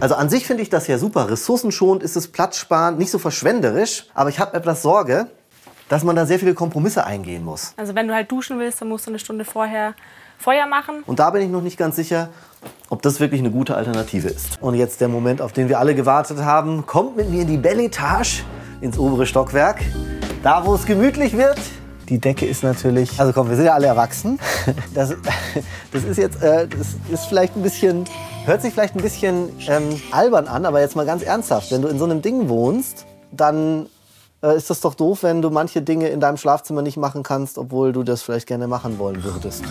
Also 0.00 0.14
an 0.14 0.30
sich 0.30 0.46
finde 0.46 0.62
ich 0.62 0.70
das 0.70 0.86
ja 0.86 0.96
super. 0.96 1.28
Ressourcenschonend 1.28 2.02
ist 2.02 2.16
es 2.16 2.28
platzsparend, 2.28 2.98
nicht 2.98 3.10
so 3.10 3.18
verschwenderisch. 3.18 4.06
Aber 4.14 4.30
ich 4.30 4.38
habe 4.40 4.56
etwas 4.56 4.80
Sorge, 4.80 5.26
dass 5.90 6.04
man 6.04 6.16
da 6.16 6.24
sehr 6.24 6.38
viele 6.38 6.54
Kompromisse 6.54 7.04
eingehen 7.04 7.44
muss. 7.44 7.74
Also 7.76 7.94
wenn 7.94 8.08
du 8.08 8.14
halt 8.14 8.32
duschen 8.32 8.58
willst, 8.58 8.80
dann 8.80 8.88
musst 8.88 9.06
du 9.06 9.10
eine 9.10 9.18
Stunde 9.18 9.44
vorher 9.44 9.94
Feuer 10.38 10.66
machen. 10.66 11.02
Und 11.06 11.18
da 11.18 11.28
bin 11.28 11.42
ich 11.42 11.50
noch 11.50 11.60
nicht 11.60 11.76
ganz 11.76 11.96
sicher, 11.96 12.30
ob 12.88 13.02
das 13.02 13.20
wirklich 13.20 13.40
eine 13.40 13.50
gute 13.50 13.74
Alternative 13.76 14.28
ist. 14.28 14.56
Und 14.62 14.74
jetzt 14.74 15.02
der 15.02 15.08
Moment, 15.08 15.42
auf 15.42 15.52
den 15.52 15.68
wir 15.68 15.78
alle 15.78 15.94
gewartet 15.94 16.38
haben. 16.38 16.86
Kommt 16.86 17.18
mit 17.18 17.28
mir 17.28 17.42
in 17.42 17.48
die 17.48 17.58
Belletage, 17.58 18.42
ins 18.80 18.98
obere 18.98 19.26
Stockwerk. 19.26 19.82
Da, 20.42 20.64
wo 20.64 20.74
es 20.74 20.86
gemütlich 20.86 21.36
wird. 21.36 21.58
Die 22.08 22.18
Decke 22.18 22.46
ist 22.46 22.62
natürlich... 22.62 23.20
Also 23.20 23.34
komm, 23.34 23.50
wir 23.50 23.56
sind 23.56 23.66
ja 23.66 23.74
alle 23.74 23.88
erwachsen. 23.88 24.40
Das, 24.94 25.14
das 25.92 26.04
ist 26.04 26.16
jetzt... 26.16 26.42
Äh, 26.42 26.66
das 26.68 26.96
ist 27.12 27.26
vielleicht 27.26 27.54
ein 27.54 27.62
bisschen... 27.62 28.06
Hört 28.50 28.62
sich 28.62 28.72
vielleicht 28.72 28.96
ein 28.96 29.02
bisschen 29.02 29.50
ähm, 29.68 30.02
albern 30.10 30.48
an, 30.48 30.66
aber 30.66 30.80
jetzt 30.80 30.96
mal 30.96 31.06
ganz 31.06 31.22
ernsthaft. 31.22 31.70
Wenn 31.70 31.82
du 31.82 31.88
in 31.88 32.00
so 32.00 32.04
einem 32.04 32.20
Ding 32.20 32.48
wohnst, 32.48 33.06
dann 33.30 33.86
äh, 34.42 34.56
ist 34.56 34.70
das 34.70 34.80
doch 34.80 34.96
doof, 34.96 35.22
wenn 35.22 35.40
du 35.40 35.50
manche 35.50 35.82
Dinge 35.82 36.08
in 36.08 36.18
deinem 36.18 36.36
Schlafzimmer 36.36 36.82
nicht 36.82 36.96
machen 36.96 37.22
kannst, 37.22 37.58
obwohl 37.58 37.92
du 37.92 38.02
das 38.02 38.22
vielleicht 38.22 38.48
gerne 38.48 38.66
machen 38.66 38.98
wollen 38.98 39.22
würdest. 39.22 39.62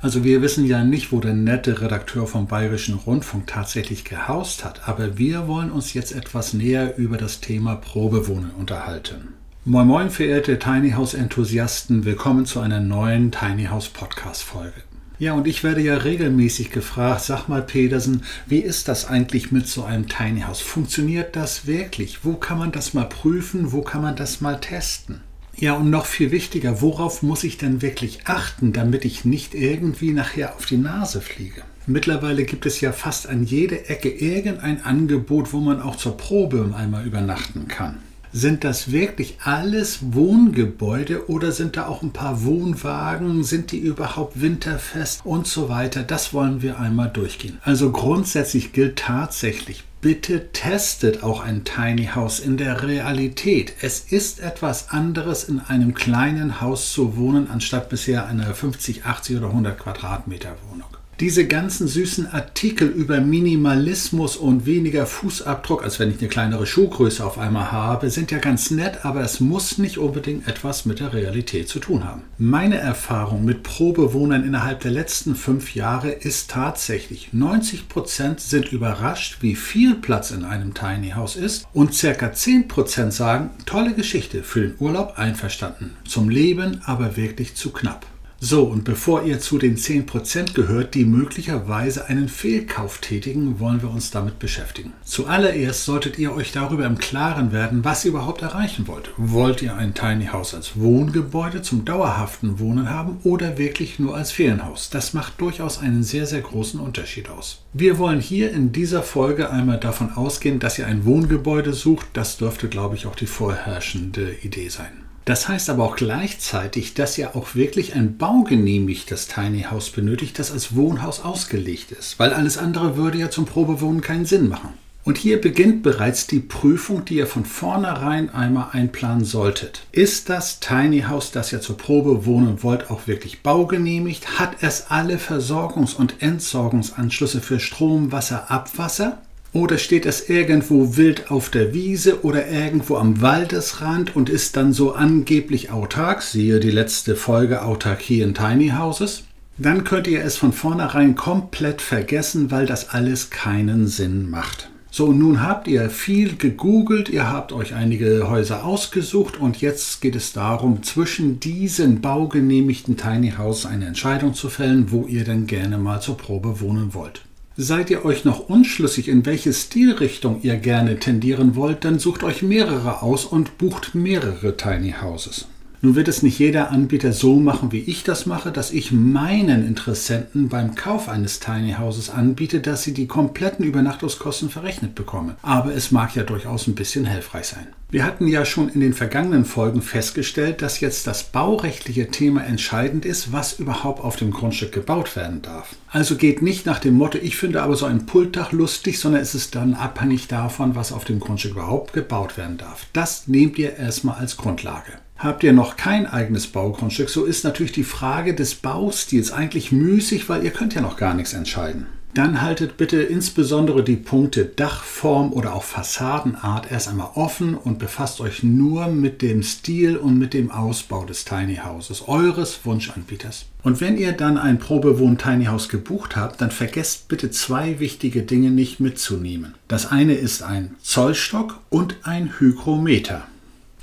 Also 0.00 0.24
wir 0.24 0.40
wissen 0.40 0.64
ja 0.64 0.84
nicht, 0.84 1.12
wo 1.12 1.20
der 1.20 1.34
nette 1.34 1.82
Redakteur 1.82 2.26
vom 2.26 2.46
Bayerischen 2.46 2.94
Rundfunk 2.94 3.46
tatsächlich 3.46 4.06
gehaust 4.06 4.64
hat, 4.64 4.88
aber 4.88 5.18
wir 5.18 5.46
wollen 5.46 5.70
uns 5.70 5.92
jetzt 5.92 6.12
etwas 6.12 6.54
näher 6.54 6.96
über 6.96 7.18
das 7.18 7.40
Thema 7.40 7.74
Probewohnen 7.74 8.52
unterhalten. 8.58 9.34
Moin 9.66 9.86
moin 9.86 10.08
verehrte 10.08 10.58
Tiny 10.58 10.92
House 10.92 11.12
Enthusiasten, 11.12 12.06
willkommen 12.06 12.46
zu 12.46 12.60
einer 12.60 12.80
neuen 12.80 13.32
Tiny 13.32 13.66
House 13.66 13.90
Podcast 13.90 14.42
Folge. 14.42 14.82
Ja, 15.18 15.34
und 15.34 15.46
ich 15.46 15.62
werde 15.62 15.80
ja 15.80 15.96
regelmäßig 15.96 16.70
gefragt, 16.70 17.22
sag 17.22 17.48
mal 17.48 17.62
Pedersen, 17.62 18.22
wie 18.46 18.58
ist 18.58 18.88
das 18.88 19.06
eigentlich 19.06 19.52
mit 19.52 19.68
so 19.68 19.84
einem 19.84 20.08
Tiny 20.08 20.40
House? 20.40 20.60
Funktioniert 20.60 21.36
das 21.36 21.66
wirklich? 21.66 22.24
Wo 22.24 22.34
kann 22.34 22.58
man 22.58 22.72
das 22.72 22.94
mal 22.94 23.08
prüfen? 23.08 23.70
Wo 23.70 23.82
kann 23.82 24.02
man 24.02 24.16
das 24.16 24.40
mal 24.40 24.60
testen? 24.60 25.20
Ja, 25.56 25.74
und 25.74 25.88
noch 25.88 26.06
viel 26.06 26.32
wichtiger, 26.32 26.82
worauf 26.82 27.22
muss 27.22 27.44
ich 27.44 27.58
denn 27.58 27.80
wirklich 27.80 28.20
achten, 28.24 28.72
damit 28.72 29.04
ich 29.04 29.24
nicht 29.24 29.54
irgendwie 29.54 30.10
nachher 30.10 30.56
auf 30.56 30.66
die 30.66 30.78
Nase 30.78 31.20
fliege? 31.20 31.62
Mittlerweile 31.86 32.44
gibt 32.44 32.66
es 32.66 32.80
ja 32.80 32.92
fast 32.92 33.28
an 33.28 33.44
jeder 33.44 33.88
Ecke 33.88 34.08
irgendein 34.08 34.82
Angebot, 34.82 35.52
wo 35.52 35.60
man 35.60 35.80
auch 35.80 35.96
zur 35.96 36.16
Probe 36.16 36.74
einmal 36.76 37.06
übernachten 37.06 37.68
kann. 37.68 37.98
Sind 38.36 38.64
das 38.64 38.90
wirklich 38.90 39.36
alles 39.44 40.12
Wohngebäude 40.12 41.30
oder 41.30 41.52
sind 41.52 41.76
da 41.76 41.86
auch 41.86 42.02
ein 42.02 42.10
paar 42.10 42.42
Wohnwagen? 42.42 43.44
Sind 43.44 43.70
die 43.70 43.78
überhaupt 43.78 44.40
winterfest 44.40 45.24
und 45.24 45.46
so 45.46 45.68
weiter? 45.68 46.02
Das 46.02 46.34
wollen 46.34 46.60
wir 46.60 46.80
einmal 46.80 47.10
durchgehen. 47.10 47.60
Also 47.62 47.92
grundsätzlich 47.92 48.72
gilt 48.72 48.98
tatsächlich, 48.98 49.84
bitte 50.00 50.50
testet 50.50 51.22
auch 51.22 51.44
ein 51.44 51.62
Tiny 51.62 52.06
House 52.12 52.40
in 52.40 52.56
der 52.56 52.82
Realität. 52.82 53.72
Es 53.82 54.00
ist 54.00 54.40
etwas 54.40 54.90
anderes, 54.90 55.44
in 55.44 55.60
einem 55.60 55.94
kleinen 55.94 56.60
Haus 56.60 56.92
zu 56.92 57.16
wohnen, 57.16 57.48
anstatt 57.48 57.88
bisher 57.88 58.26
einer 58.26 58.52
50, 58.52 59.04
80 59.06 59.36
oder 59.36 59.46
100 59.50 59.78
Quadratmeter 59.78 60.56
Wohnung. 60.72 60.88
Diese 61.20 61.46
ganzen 61.46 61.86
süßen 61.86 62.26
Artikel 62.32 62.88
über 62.88 63.20
Minimalismus 63.20 64.36
und 64.36 64.66
weniger 64.66 65.06
Fußabdruck, 65.06 65.84
als 65.84 66.00
wenn 66.00 66.10
ich 66.10 66.18
eine 66.18 66.28
kleinere 66.28 66.66
Schuhgröße 66.66 67.24
auf 67.24 67.38
einmal 67.38 67.70
habe, 67.70 68.10
sind 68.10 68.32
ja 68.32 68.38
ganz 68.38 68.72
nett, 68.72 69.04
aber 69.04 69.20
es 69.20 69.38
muss 69.38 69.78
nicht 69.78 69.98
unbedingt 69.98 70.48
etwas 70.48 70.86
mit 70.86 70.98
der 70.98 71.12
Realität 71.12 71.68
zu 71.68 71.78
tun 71.78 72.02
haben. 72.04 72.22
Meine 72.36 72.78
Erfahrung 72.78 73.44
mit 73.44 73.62
Probewohnern 73.62 74.42
innerhalb 74.42 74.80
der 74.80 74.90
letzten 74.90 75.36
fünf 75.36 75.76
Jahre 75.76 76.10
ist 76.10 76.50
tatsächlich, 76.50 77.28
90 77.32 77.88
Prozent 77.88 78.40
sind 78.40 78.72
überrascht, 78.72 79.38
wie 79.40 79.54
viel 79.54 79.94
Platz 79.94 80.32
in 80.32 80.44
einem 80.44 80.74
Tiny 80.74 81.10
House 81.10 81.36
ist 81.36 81.64
und 81.72 81.94
circa 81.94 82.26
10% 82.26 83.12
sagen, 83.12 83.50
tolle 83.66 83.94
Geschichte, 83.94 84.42
für 84.42 84.62
den 84.62 84.74
Urlaub 84.80 85.16
einverstanden, 85.16 85.92
zum 86.08 86.28
Leben 86.28 86.80
aber 86.84 87.16
wirklich 87.16 87.54
zu 87.54 87.70
knapp. 87.70 88.04
So, 88.40 88.64
und 88.64 88.84
bevor 88.84 89.22
ihr 89.22 89.40
zu 89.40 89.58
den 89.58 89.76
10% 89.76 90.52
gehört, 90.52 90.94
die 90.94 91.04
möglicherweise 91.04 92.08
einen 92.08 92.28
Fehlkauf 92.28 92.98
tätigen, 92.98 93.58
wollen 93.58 93.80
wir 93.80 93.90
uns 93.90 94.10
damit 94.10 94.38
beschäftigen. 94.38 94.92
Zuallererst 95.02 95.84
solltet 95.84 96.18
ihr 96.18 96.34
euch 96.34 96.52
darüber 96.52 96.84
im 96.84 96.98
Klaren 96.98 97.52
werden, 97.52 97.84
was 97.84 98.04
ihr 98.04 98.10
überhaupt 98.10 98.42
erreichen 98.42 98.86
wollt. 98.86 99.10
Wollt 99.16 99.62
ihr 99.62 99.76
ein 99.76 99.94
Tiny 99.94 100.26
House 100.26 100.54
als 100.54 100.78
Wohngebäude 100.78 101.62
zum 101.62 101.84
dauerhaften 101.84 102.58
Wohnen 102.58 102.90
haben 102.90 103.18
oder 103.24 103.56
wirklich 103.56 103.98
nur 103.98 104.16
als 104.16 104.32
Ferienhaus? 104.32 104.90
Das 104.90 105.14
macht 105.14 105.40
durchaus 105.40 105.78
einen 105.78 106.02
sehr, 106.02 106.26
sehr 106.26 106.42
großen 106.42 106.80
Unterschied 106.80 107.30
aus. 107.30 107.62
Wir 107.72 107.98
wollen 107.98 108.20
hier 108.20 108.52
in 108.52 108.72
dieser 108.72 109.02
Folge 109.02 109.50
einmal 109.50 109.80
davon 109.80 110.12
ausgehen, 110.12 110.58
dass 110.58 110.78
ihr 110.78 110.86
ein 110.86 111.04
Wohngebäude 111.04 111.72
sucht. 111.72 112.08
Das 112.12 112.36
dürfte, 112.36 112.68
glaube 112.68 112.96
ich, 112.96 113.06
auch 113.06 113.16
die 113.16 113.26
vorherrschende 113.26 114.34
Idee 114.42 114.68
sein. 114.68 115.03
Das 115.24 115.48
heißt 115.48 115.70
aber 115.70 115.84
auch 115.84 115.96
gleichzeitig, 115.96 116.94
dass 116.94 117.16
ihr 117.16 117.34
auch 117.34 117.54
wirklich 117.54 117.94
ein 117.94 118.18
baugenehmigtes 118.18 119.26
Tiny 119.26 119.62
House 119.62 119.90
benötigt, 119.90 120.38
das 120.38 120.52
als 120.52 120.76
Wohnhaus 120.76 121.20
ausgelegt 121.20 121.92
ist, 121.92 122.18
weil 122.18 122.34
alles 122.34 122.58
andere 122.58 122.96
würde 122.96 123.18
ja 123.18 123.30
zum 123.30 123.46
Probewohnen 123.46 124.02
keinen 124.02 124.26
Sinn 124.26 124.48
machen. 124.48 124.74
Und 125.04 125.18
hier 125.18 125.38
beginnt 125.38 125.82
bereits 125.82 126.26
die 126.26 126.40
Prüfung, 126.40 127.04
die 127.04 127.16
ihr 127.16 127.26
von 127.26 127.44
vornherein 127.44 128.30
einmal 128.30 128.68
einplanen 128.72 129.26
solltet. 129.26 129.82
Ist 129.92 130.30
das 130.30 130.60
Tiny 130.60 131.02
House, 131.02 131.30
das 131.30 131.52
ihr 131.52 131.60
zur 131.60 131.76
Probe 131.76 132.24
wohnen 132.24 132.62
wollt, 132.62 132.90
auch 132.90 133.06
wirklich 133.06 133.42
baugenehmigt? 133.42 134.38
Hat 134.38 134.56
es 134.62 134.86
alle 134.90 135.16
Versorgungs- 135.16 135.94
und 135.94 136.22
Entsorgungsanschlüsse 136.22 137.42
für 137.42 137.60
Strom, 137.60 138.12
Wasser, 138.12 138.50
Abwasser? 138.50 139.18
Oder 139.54 139.78
steht 139.78 140.04
es 140.04 140.28
irgendwo 140.28 140.96
wild 140.96 141.30
auf 141.30 141.48
der 141.48 141.72
Wiese 141.72 142.24
oder 142.24 142.48
irgendwo 142.48 142.96
am 142.96 143.20
Waldesrand 143.22 144.16
und 144.16 144.28
ist 144.28 144.56
dann 144.56 144.72
so 144.72 144.94
angeblich 144.94 145.70
autark, 145.70 146.22
siehe 146.22 146.58
die 146.58 146.72
letzte 146.72 147.14
Folge 147.14 147.62
Autarkie 147.62 148.20
in 148.20 148.34
Tiny 148.34 148.70
Houses? 148.70 149.22
Dann 149.56 149.84
könnt 149.84 150.08
ihr 150.08 150.24
es 150.24 150.36
von 150.36 150.52
vornherein 150.52 151.14
komplett 151.14 151.80
vergessen, 151.82 152.50
weil 152.50 152.66
das 152.66 152.90
alles 152.90 153.30
keinen 153.30 153.86
Sinn 153.86 154.28
macht. 154.28 154.70
So, 154.90 155.12
nun 155.12 155.40
habt 155.40 155.68
ihr 155.68 155.88
viel 155.88 156.34
gegoogelt, 156.34 157.08
ihr 157.08 157.30
habt 157.30 157.52
euch 157.52 157.74
einige 157.74 158.28
Häuser 158.28 158.64
ausgesucht 158.64 159.38
und 159.38 159.60
jetzt 159.60 160.00
geht 160.00 160.16
es 160.16 160.32
darum, 160.32 160.82
zwischen 160.82 161.38
diesen 161.38 162.00
baugenehmigten 162.00 162.96
Tiny 162.96 163.34
Houses 163.38 163.66
eine 163.66 163.86
Entscheidung 163.86 164.34
zu 164.34 164.48
fällen, 164.48 164.90
wo 164.90 165.06
ihr 165.06 165.22
denn 165.22 165.46
gerne 165.46 165.78
mal 165.78 166.00
zur 166.00 166.16
Probe 166.16 166.60
wohnen 166.60 166.92
wollt. 166.92 167.22
Seid 167.56 167.88
ihr 167.90 168.04
euch 168.04 168.24
noch 168.24 168.48
unschlüssig, 168.48 169.08
in 169.08 169.24
welche 169.26 169.52
Stilrichtung 169.52 170.40
ihr 170.42 170.56
gerne 170.56 170.98
tendieren 170.98 171.54
wollt, 171.54 171.84
dann 171.84 172.00
sucht 172.00 172.24
euch 172.24 172.42
mehrere 172.42 173.00
aus 173.00 173.24
und 173.24 173.58
bucht 173.58 173.94
mehrere 173.94 174.56
Tiny 174.56 174.94
Houses. 175.00 175.46
Nun 175.84 175.96
wird 175.96 176.08
es 176.08 176.22
nicht 176.22 176.38
jeder 176.38 176.70
Anbieter 176.70 177.12
so 177.12 177.38
machen, 177.38 177.70
wie 177.70 177.80
ich 177.80 178.04
das 178.04 178.24
mache, 178.24 178.50
dass 178.50 178.70
ich 178.70 178.90
meinen 178.90 179.66
Interessenten 179.66 180.48
beim 180.48 180.74
Kauf 180.74 181.10
eines 181.10 181.40
Tiny 181.40 181.74
Houses 181.74 182.08
anbiete, 182.08 182.60
dass 182.60 182.84
sie 182.84 182.94
die 182.94 183.06
kompletten 183.06 183.66
Übernachtungskosten 183.66 184.48
verrechnet 184.48 184.94
bekommen. 184.94 185.34
Aber 185.42 185.74
es 185.74 185.90
mag 185.90 186.16
ja 186.16 186.22
durchaus 186.22 186.66
ein 186.66 186.74
bisschen 186.74 187.04
hilfreich 187.04 187.48
sein. 187.48 187.66
Wir 187.90 188.06
hatten 188.06 188.26
ja 188.26 188.46
schon 188.46 188.70
in 188.70 188.80
den 188.80 188.94
vergangenen 188.94 189.44
Folgen 189.44 189.82
festgestellt, 189.82 190.62
dass 190.62 190.80
jetzt 190.80 191.06
das 191.06 191.24
baurechtliche 191.24 192.08
Thema 192.08 192.42
entscheidend 192.46 193.04
ist, 193.04 193.30
was 193.30 193.58
überhaupt 193.58 194.02
auf 194.02 194.16
dem 194.16 194.30
Grundstück 194.30 194.72
gebaut 194.72 195.14
werden 195.16 195.42
darf. 195.42 195.76
Also 195.90 196.16
geht 196.16 196.40
nicht 196.40 196.64
nach 196.64 196.78
dem 196.78 196.94
Motto, 196.94 197.18
ich 197.18 197.36
finde 197.36 197.60
aber 197.60 197.76
so 197.76 197.84
ein 197.84 198.06
Pultdach 198.06 198.52
lustig, 198.52 198.98
sondern 198.98 199.20
es 199.20 199.34
ist 199.34 199.54
dann 199.54 199.74
abhängig 199.74 200.28
davon, 200.28 200.76
was 200.76 200.92
auf 200.92 201.04
dem 201.04 201.20
Grundstück 201.20 201.52
überhaupt 201.52 201.92
gebaut 201.92 202.38
werden 202.38 202.56
darf. 202.56 202.86
Das 202.94 203.28
nehmt 203.28 203.58
ihr 203.58 203.76
erstmal 203.76 204.16
als 204.16 204.38
Grundlage. 204.38 205.03
Habt 205.16 205.42
ihr 205.44 205.52
noch 205.52 205.76
kein 205.76 206.06
eigenes 206.06 206.48
Baugrundstück, 206.48 207.08
so 207.08 207.24
ist 207.24 207.44
natürlich 207.44 207.72
die 207.72 207.84
Frage 207.84 208.34
des 208.34 208.56
Baustils 208.56 209.32
eigentlich 209.32 209.72
müßig, 209.72 210.28
weil 210.28 210.44
ihr 210.44 210.50
könnt 210.50 210.74
ja 210.74 210.80
noch 210.80 210.96
gar 210.96 211.14
nichts 211.14 211.32
entscheiden. 211.32 211.86
dann 212.14 212.40
haltet 212.40 212.76
bitte 212.76 213.02
insbesondere 213.02 213.82
die 213.82 213.96
Punkte 213.96 214.44
Dachform 214.44 215.32
oder 215.32 215.52
auch 215.52 215.64
Fassadenart 215.64 216.70
erst 216.70 216.88
einmal 216.88 217.10
offen 217.14 217.56
und 217.56 217.80
befasst 217.80 218.20
euch 218.20 218.44
nur 218.44 218.86
mit 218.86 219.20
dem 219.20 219.42
Stil 219.42 219.96
und 219.96 220.16
mit 220.16 220.32
dem 220.32 220.52
Ausbau 220.52 221.04
des 221.04 221.24
Tiny 221.24 221.56
Houses, 221.56 222.06
eures 222.06 222.60
Wunschanbieters. 222.64 223.46
Und 223.64 223.80
wenn 223.80 223.98
ihr 223.98 224.12
dann 224.12 224.38
ein 224.38 224.60
Probewohn 224.60 225.18
Tiny 225.18 225.46
House 225.46 225.68
gebucht 225.68 226.14
habt, 226.14 226.40
dann 226.40 226.52
vergesst 226.52 227.08
bitte 227.08 227.32
zwei 227.32 227.80
wichtige 227.80 228.22
Dinge 228.22 228.50
nicht 228.50 228.78
mitzunehmen. 228.78 229.54
Das 229.66 229.90
eine 229.90 230.14
ist 230.14 230.44
ein 230.44 230.76
Zollstock 230.82 231.60
und 231.68 231.96
ein 232.04 232.38
Hygrometer. 232.38 233.26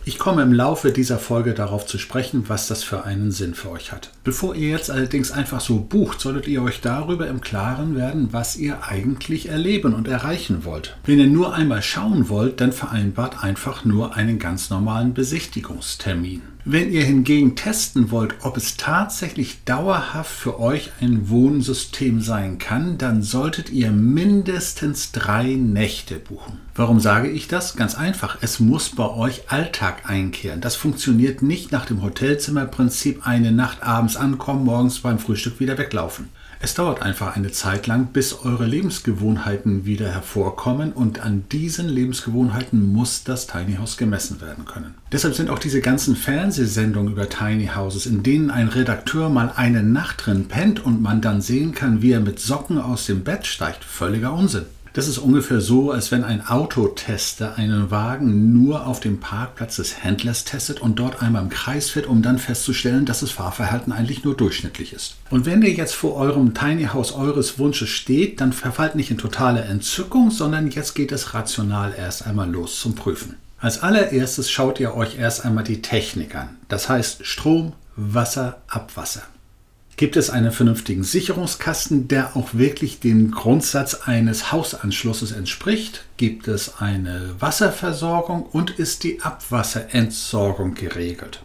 Ich 0.04 0.18
komme 0.18 0.42
im 0.42 0.52
Laufe 0.52 0.92
dieser 0.92 1.20
Folge 1.20 1.54
darauf 1.54 1.86
zu 1.86 2.00
sprechen, 2.00 2.46
was 2.48 2.68
das 2.68 2.84
für 2.84 3.04
einen 3.04 3.32
Sinn 3.32 3.54
für 3.54 3.70
euch 3.70 3.92
hat. 3.92 4.12
Bevor 4.24 4.56
ihr 4.56 4.70
jetzt 4.70 4.92
allerdings 4.92 5.32
einfach 5.32 5.62
so 5.62 5.80
bucht, 5.80 6.22
solltet 6.22 6.48
ihr 6.48 6.62
euch 6.62 6.80
darüber 6.80 7.28
im 7.28 7.42
Klaren 7.42 7.96
werden, 7.96 8.28
was 8.32 8.56
ihr 8.56 8.84
eigentlich 8.88 9.50
erleben 9.50 9.96
und 9.96 10.08
erreichen 10.08 10.64
wollt. 10.64 10.96
Wenn 11.06 11.18
ihr 11.18 11.26
nur 11.26 11.56
einmal 11.56 11.82
schauen 11.82 12.30
wollt, 12.30 12.62
dann 12.62 12.72
vereinbart 12.72 13.44
einfach 13.44 13.84
nur 13.84 14.16
einen 14.16 14.38
ganz 14.38 14.70
normalen 14.70 15.16
Besichtigungstermin. 15.16 16.44
Wenn 16.64 16.92
ihr 16.92 17.04
hingegen 17.04 17.56
testen 17.56 18.12
wollt, 18.12 18.36
ob 18.42 18.56
es 18.56 18.78
tatsächlich 18.78 19.64
dauerhaft 19.64 20.32
für 20.32 20.60
euch 20.60 20.92
ein 21.02 21.28
Wohnsystem 21.28 22.22
sein 22.22 22.60
kann, 22.60 23.00
dann 23.00 23.24
solltet 23.24 23.72
ihr 23.72 23.90
mindestens 23.90 25.12
drei 25.12 25.56
Nächte 25.56 26.18
buchen. 26.18 26.60
Warum 26.76 27.00
sage 27.00 27.30
ich 27.30 27.48
das? 27.48 27.76
Ganz 27.76 27.96
einfach, 27.96 28.38
es 28.42 28.60
muss 28.60 28.90
bei 28.90 29.10
euch 29.10 29.50
Alltag 29.52 30.10
einkehren. 30.10 30.62
Das 30.62 30.76
funktioniert 30.76 31.42
nicht 31.42 31.72
nach 31.72 31.86
dem 31.86 32.04
Hotelzimmerprinzip 32.04 33.26
eine 33.26 33.52
Nacht 33.52 33.82
abends 33.82 34.11
ankommen, 34.16 34.66
morgens 34.66 35.00
beim 35.00 35.20
Frühstück 35.20 35.60
wieder 35.60 35.78
weglaufen. 35.78 36.30
Es 36.64 36.76
dauert 36.76 37.02
einfach 37.02 37.36
eine 37.36 37.52
Zeit 37.52 37.88
lang, 37.88 38.08
bis 38.14 38.34
eure 38.46 38.66
Lebensgewohnheiten 38.66 39.86
wieder 39.86 40.12
hervorkommen 40.12 40.94
und 40.94 41.20
an 41.20 41.46
diesen 41.52 41.90
Lebensgewohnheiten 41.90 42.94
muss 42.94 43.24
das 43.24 43.48
Tiny 43.48 43.78
House 43.78 43.98
gemessen 43.98 44.42
werden 44.42 44.66
können. 44.66 44.94
Deshalb 45.12 45.34
sind 45.34 45.50
auch 45.50 45.58
diese 45.58 45.82
ganzen 45.82 46.16
Fernsehsendungen 46.16 47.14
über 47.14 47.30
Tiny 47.30 47.72
Houses, 47.76 48.06
in 48.06 48.22
denen 48.22 48.52
ein 48.52 48.68
Redakteur 48.68 49.30
mal 49.30 49.52
eine 49.56 49.82
Nacht 49.82 50.28
drin 50.28 50.48
pennt 50.48 50.86
und 50.86 51.02
man 51.02 51.22
dann 51.22 51.42
sehen 51.42 51.74
kann, 51.74 52.04
wie 52.04 52.12
er 52.12 52.20
mit 52.20 52.40
Socken 52.40 52.78
aus 52.78 53.08
dem 53.08 53.24
Bett 53.24 53.48
steigt, 53.48 53.84
völliger 53.84 54.34
Unsinn. 54.34 54.66
Das 54.94 55.08
ist 55.08 55.20
ungefähr 55.20 55.62
so, 55.62 55.92
als 55.92 56.12
wenn 56.12 56.26
ein 56.26 56.46
Autotester 56.46 57.58
einen 57.58 57.92
Wagen 57.92 58.52
nur 58.52 58.88
auf 58.88 59.00
dem 59.00 59.22
Parkplatz 59.22 59.78
des 59.78 60.04
Händlers 60.04 60.44
testet 60.44 60.82
und 60.82 61.00
dort 61.00 61.22
einmal 61.22 61.44
im 61.44 61.50
Kreis 61.50 61.90
fährt, 61.90 62.08
um 62.08 62.22
dann 62.22 62.38
festzustellen, 62.38 63.06
dass 63.06 63.22
das 63.22 63.32
Fahrverhalten 63.32 63.94
eigentlich 63.94 64.26
nur 64.26 64.36
durchschnittlich 64.36 64.92
ist. 64.92 65.16
Und 65.30 65.46
wenn 65.46 65.62
ihr 65.62 65.72
jetzt 65.72 65.96
vor 65.96 66.18
eurem 66.18 66.54
Tiny 66.54 66.86
House 66.86 67.14
eures 67.14 67.58
Wunsches 67.58 67.88
steht, 67.88 68.42
dann 68.42 68.52
verfallt 68.52 68.96
nicht 68.96 69.12
in 69.12 69.18
totale 69.18 69.62
Entzückung, 69.62 70.30
sondern 70.30 70.70
jetzt 70.70 70.94
geht 70.94 71.14
es 71.14 71.34
rational 71.34 71.94
erst 71.98 72.28
einmal 72.28 72.50
los 72.50 72.82
zum 72.82 72.94
Prüfen. 72.94 73.38
Als 73.60 73.84
allererstes 73.84 74.52
schaut 74.52 74.80
ihr 74.82 74.96
euch 74.96 75.18
erst 75.18 75.46
einmal 75.46 75.64
die 75.64 75.82
Technik 75.82 76.36
an. 76.36 76.50
Das 76.68 76.90
heißt 76.90 77.26
Strom, 77.26 77.74
Wasser, 77.96 78.62
Abwasser. 78.68 79.22
Gibt 79.98 80.16
es 80.16 80.30
einen 80.30 80.52
vernünftigen 80.52 81.04
Sicherungskasten, 81.04 82.08
der 82.08 82.36
auch 82.36 82.54
wirklich 82.54 83.00
dem 83.00 83.32
Grundsatz 83.32 83.96
eines 84.06 84.52
Hausanschlusses 84.52 85.32
entspricht? 85.32 86.06
Gibt 86.18 86.48
es 86.48 86.80
eine 86.80 87.36
Wasserversorgung 87.40 88.44
und 88.44 88.72
ist 88.72 89.04
die 89.04 89.22
Abwasserentsorgung 89.22 90.74
geregelt? 90.74 91.44